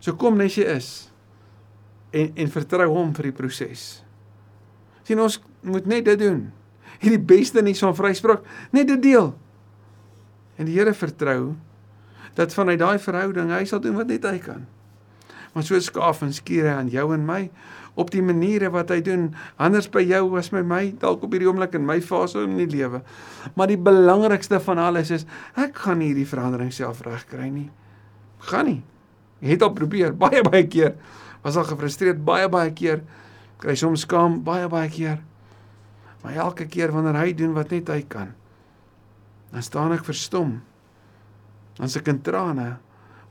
So 0.00 0.14
kom 0.18 0.38
net 0.38 0.56
jy 0.58 0.66
is 0.76 1.08
en 2.14 2.32
en 2.38 2.52
vertrou 2.52 2.88
hom 2.94 3.12
vir 3.16 3.30
die 3.30 3.36
proses. 3.36 3.88
Sien 5.04 5.20
ons 5.20 5.40
moet 5.66 5.86
net 5.88 6.06
dit 6.08 6.20
doen. 6.20 6.46
Hierdie 7.02 7.20
beste 7.20 7.62
nuus 7.62 7.80
van 7.82 7.94
vryspraak, 7.96 8.46
net 8.74 8.88
dit 8.90 9.02
deel 9.10 9.32
en 10.58 10.66
die 10.66 10.74
Here 10.74 10.94
vertrou 10.94 11.54
dat 12.38 12.54
vanuit 12.54 12.80
daai 12.80 12.98
verhouding 13.02 13.52
hy 13.54 13.64
sal 13.66 13.82
doen 13.82 13.96
wat 13.98 14.10
net 14.10 14.26
hy 14.26 14.38
kan. 14.42 14.66
Maar 15.54 15.64
so 15.66 15.78
skaaf 15.82 16.22
en 16.26 16.34
skuur 16.34 16.66
hy 16.68 16.74
aan 16.74 16.90
jou 16.92 17.06
en 17.14 17.24
my 17.26 17.46
op 17.98 18.12
die 18.14 18.22
maniere 18.22 18.70
wat 18.70 18.92
hy 18.94 19.00
doen 19.02 19.30
anders 19.58 19.88
by 19.90 20.04
jou 20.06 20.22
as 20.38 20.52
by 20.54 20.62
my 20.62 20.82
dalk 21.02 21.24
op 21.26 21.32
hierdie 21.34 21.48
oomblik 21.50 21.74
in 21.78 21.86
my 21.86 21.98
fase 22.04 22.44
in 22.46 22.58
die 22.60 22.68
lewe. 22.70 23.00
Maar 23.58 23.72
die 23.72 23.80
belangrikste 23.80 24.60
van 24.62 24.82
alles 24.82 25.10
is 25.14 25.26
ek 25.58 25.78
gaan 25.86 26.04
hierdie 26.04 26.28
verandering 26.28 26.70
self 26.74 27.02
regkry 27.06 27.48
nie. 27.50 27.68
Gaan 28.50 28.70
nie. 28.70 28.80
Het 29.44 29.62
al 29.62 29.72
probeer 29.72 30.14
baie 30.16 30.42
baie 30.42 30.66
keer. 30.66 30.94
Was 31.42 31.56
al 31.56 31.68
gefrustreerd 31.68 32.24
baie 32.24 32.48
baie 32.48 32.72
keer. 32.72 33.02
Kry 33.58 33.74
soms 33.78 34.04
skaam 34.06 34.40
baie 34.46 34.68
baie 34.70 34.90
keer. 34.90 35.18
Maar 36.22 36.34
elke 36.34 36.66
keer 36.66 36.92
wanneer 36.92 37.18
hy 37.20 37.32
doen 37.34 37.54
wat 37.54 37.70
net 37.70 37.90
hy 37.92 38.02
kan, 38.10 38.32
dan 39.52 39.62
staan 39.62 39.94
ek 39.94 40.04
verstom. 40.06 40.58
Dan 41.78 41.90
se 41.90 42.02
kind 42.02 42.24
trane 42.26 42.74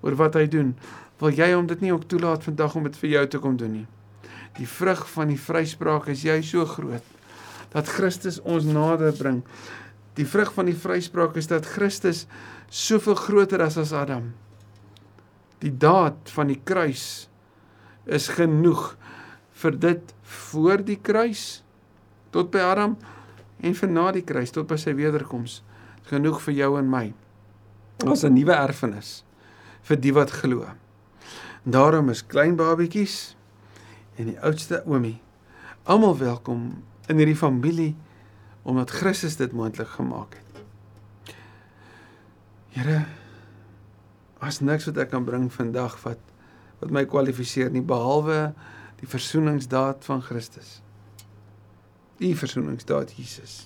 oor 0.02 0.16
wat 0.16 0.38
hy 0.40 0.46
doen. 0.48 0.72
Wil 1.20 1.36
jy 1.36 1.52
hom 1.52 1.68
dit 1.68 1.84
nie 1.84 1.92
ook 1.92 2.08
toelaat 2.08 2.46
vandag 2.48 2.76
om 2.78 2.88
dit 2.88 2.98
vir 3.02 3.10
jou 3.10 3.26
te 3.28 3.42
kom 3.44 3.58
doen 3.60 3.74
nie? 3.82 3.88
Die 4.58 4.68
vrug 4.70 5.04
van 5.12 5.30
die 5.34 5.40
vryspraak 5.42 6.08
is 6.14 6.24
jy 6.26 6.40
so 6.46 6.66
groot 6.66 7.04
dat 7.74 7.90
Christus 7.92 8.40
ons 8.48 8.66
nader 8.66 9.12
bring. 9.18 9.42
Die 10.18 10.26
vrug 10.26 10.54
van 10.56 10.70
die 10.70 10.78
vryspraak 10.78 11.36
is 11.38 11.50
dat 11.52 11.68
Christus 11.68 12.26
soveel 12.72 13.18
groter 13.20 13.62
is 13.66 13.78
as 13.78 13.92
Adam. 13.94 14.32
Die 15.64 15.74
daad 15.74 16.30
van 16.36 16.52
die 16.52 16.60
kruis 16.64 17.28
is 18.06 18.30
genoeg 18.38 18.96
vir 19.58 19.78
dit 19.82 20.14
voor 20.54 20.84
die 20.86 21.00
kruis 21.02 21.64
tot 22.32 22.52
by 22.54 22.62
Adam 22.62 22.98
en 23.66 23.78
vir 23.78 23.90
na 23.90 24.12
die 24.14 24.26
kruis 24.28 24.54
tot 24.54 24.68
by 24.70 24.78
sy 24.78 24.94
wederkoms 24.98 25.62
genoeg 26.12 26.40
vir 26.46 26.60
jou 26.62 26.72
en 26.80 26.90
my. 26.90 27.06
As 28.06 28.24
'n 28.24 28.34
nuwe 28.34 28.54
erfenis 28.54 29.24
vir 29.82 29.98
die 29.98 30.14
wat 30.14 30.32
glo. 30.32 30.68
Daarom 31.66 32.10
is 32.10 32.22
klein 32.22 32.56
babietjies 32.56 33.36
en 34.18 34.26
die 34.26 34.40
oudste 34.40 34.84
oomie 34.86 35.20
almal 35.88 36.18
welkom 36.20 36.84
in 37.08 37.18
hierdie 37.18 37.40
familie 37.40 37.96
omdat 38.68 38.92
Christus 38.92 39.38
dit 39.40 39.54
moontlik 39.56 39.88
gemaak 39.88 40.36
het. 40.36 41.36
Here, 42.76 43.06
as 44.44 44.62
niks 44.62 44.90
wat 44.90 45.00
ek 45.06 45.14
kan 45.14 45.26
bring 45.26 45.48
vandag 45.54 45.98
wat 46.04 46.22
wat 46.78 46.92
my 46.94 47.08
kwalifiseer 47.10 47.72
nie 47.74 47.82
behalwe 47.82 48.52
die 49.00 49.10
versoeningsdaad 49.10 50.06
van 50.06 50.22
Christus. 50.22 50.78
U 52.22 52.30
versoeningsdaad 52.38 53.16
Jesus 53.18 53.64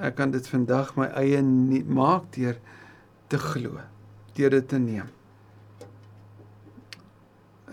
ek 0.00 0.16
kan 0.18 0.32
dit 0.34 0.46
vandag 0.50 0.94
my 0.98 1.06
eie 1.18 1.40
nie, 1.42 1.82
maak 1.86 2.32
deur 2.34 2.58
te 3.30 3.38
glo, 3.38 3.78
deur 4.34 4.56
dit 4.56 4.66
te 4.68 4.80
neem. 4.80 5.10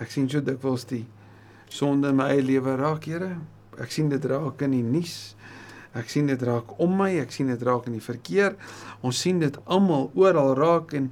Ek 0.02 0.14
sien 0.14 0.30
so 0.30 0.42
dikwels 0.46 0.86
die 0.90 1.04
sonde 1.72 2.12
in 2.12 2.20
my 2.20 2.30
eie 2.34 2.46
lewe 2.46 2.76
raak, 2.80 3.08
Here. 3.10 3.36
Ek 3.82 3.92
sien 3.94 4.10
dit 4.12 4.26
raak 4.28 4.62
in 4.66 4.76
die 4.76 4.86
nuus. 4.86 5.34
Ek 5.94 6.10
sien 6.10 6.30
dit 6.30 6.44
raak 6.48 6.80
om 6.80 6.94
my, 7.02 7.10
ek 7.20 7.34
sien 7.36 7.50
dit 7.52 7.64
raak 7.68 7.88
in 7.90 7.98
die 7.98 8.04
verkeer. 8.04 8.56
Ons 9.04 9.20
sien 9.20 9.42
dit 9.42 9.58
almal 9.66 10.10
oral 10.16 10.54
raak 10.56 10.94
en 10.96 11.10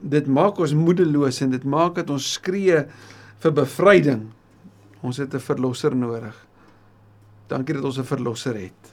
dit 0.00 0.28
maak 0.28 0.60
ons 0.60 0.74
moedeloos 0.76 1.40
en 1.44 1.50
dit 1.52 1.64
maak 1.64 1.96
dat 2.00 2.12
ons 2.12 2.32
skree 2.36 2.84
vir 3.40 3.56
bevryding. 3.56 4.28
Ons 5.00 5.16
het 5.16 5.34
'n 5.34 5.40
verlosser 5.40 5.96
nodig. 5.96 6.36
Dankie 7.48 7.74
dat 7.74 7.84
ons 7.84 7.98
'n 7.98 8.04
verlosser 8.04 8.54
het. 8.54 8.92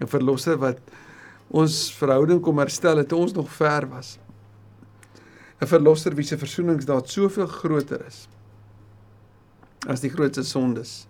'n 0.00 0.06
verlosser 0.06 0.56
wat 0.58 0.78
ons 1.50 1.92
verhouding 1.92 2.40
kom 2.40 2.58
herstel 2.58 2.96
het 2.96 3.08
toe 3.08 3.18
ons 3.18 3.32
nog 3.32 3.50
ver 3.50 3.88
was. 3.88 4.18
'n 5.60 5.66
Verlosser 5.66 6.14
wie 6.14 6.24
se 6.24 6.38
versoeningsdaad 6.38 7.08
soveel 7.08 7.46
groter 7.46 8.06
is 8.06 8.28
as 9.86 10.00
die 10.00 10.10
grootste 10.10 10.44
sondes 10.46 11.06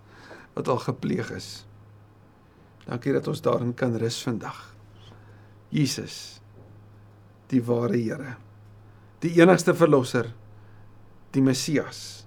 wat 0.54 0.68
al 0.68 0.78
gepleeg 0.78 1.30
is. 1.30 1.64
Dankie 2.86 3.12
dat 3.14 3.28
ons 3.30 3.42
daarin 3.42 3.74
kan 3.74 3.94
rus 3.96 4.18
vandag. 4.22 4.58
Jesus, 5.72 6.40
die 7.48 7.62
ware 7.64 7.96
Here, 7.96 8.36
die 9.24 9.32
enigste 9.40 9.74
verlosser, 9.74 10.28
die 11.32 11.42
Messias, 11.44 12.26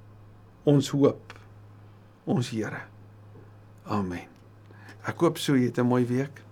ons 0.65 0.89
hoop, 0.95 1.35
ons 2.25 2.49
Here. 2.49 2.85
Amen. 3.85 4.25
Ek 5.05 5.21
hoop 5.21 5.37
so 5.37 5.53
jy 5.53 5.69
het 5.69 5.77
'n 5.77 5.85
mooi 5.85 6.05
week. 6.05 6.44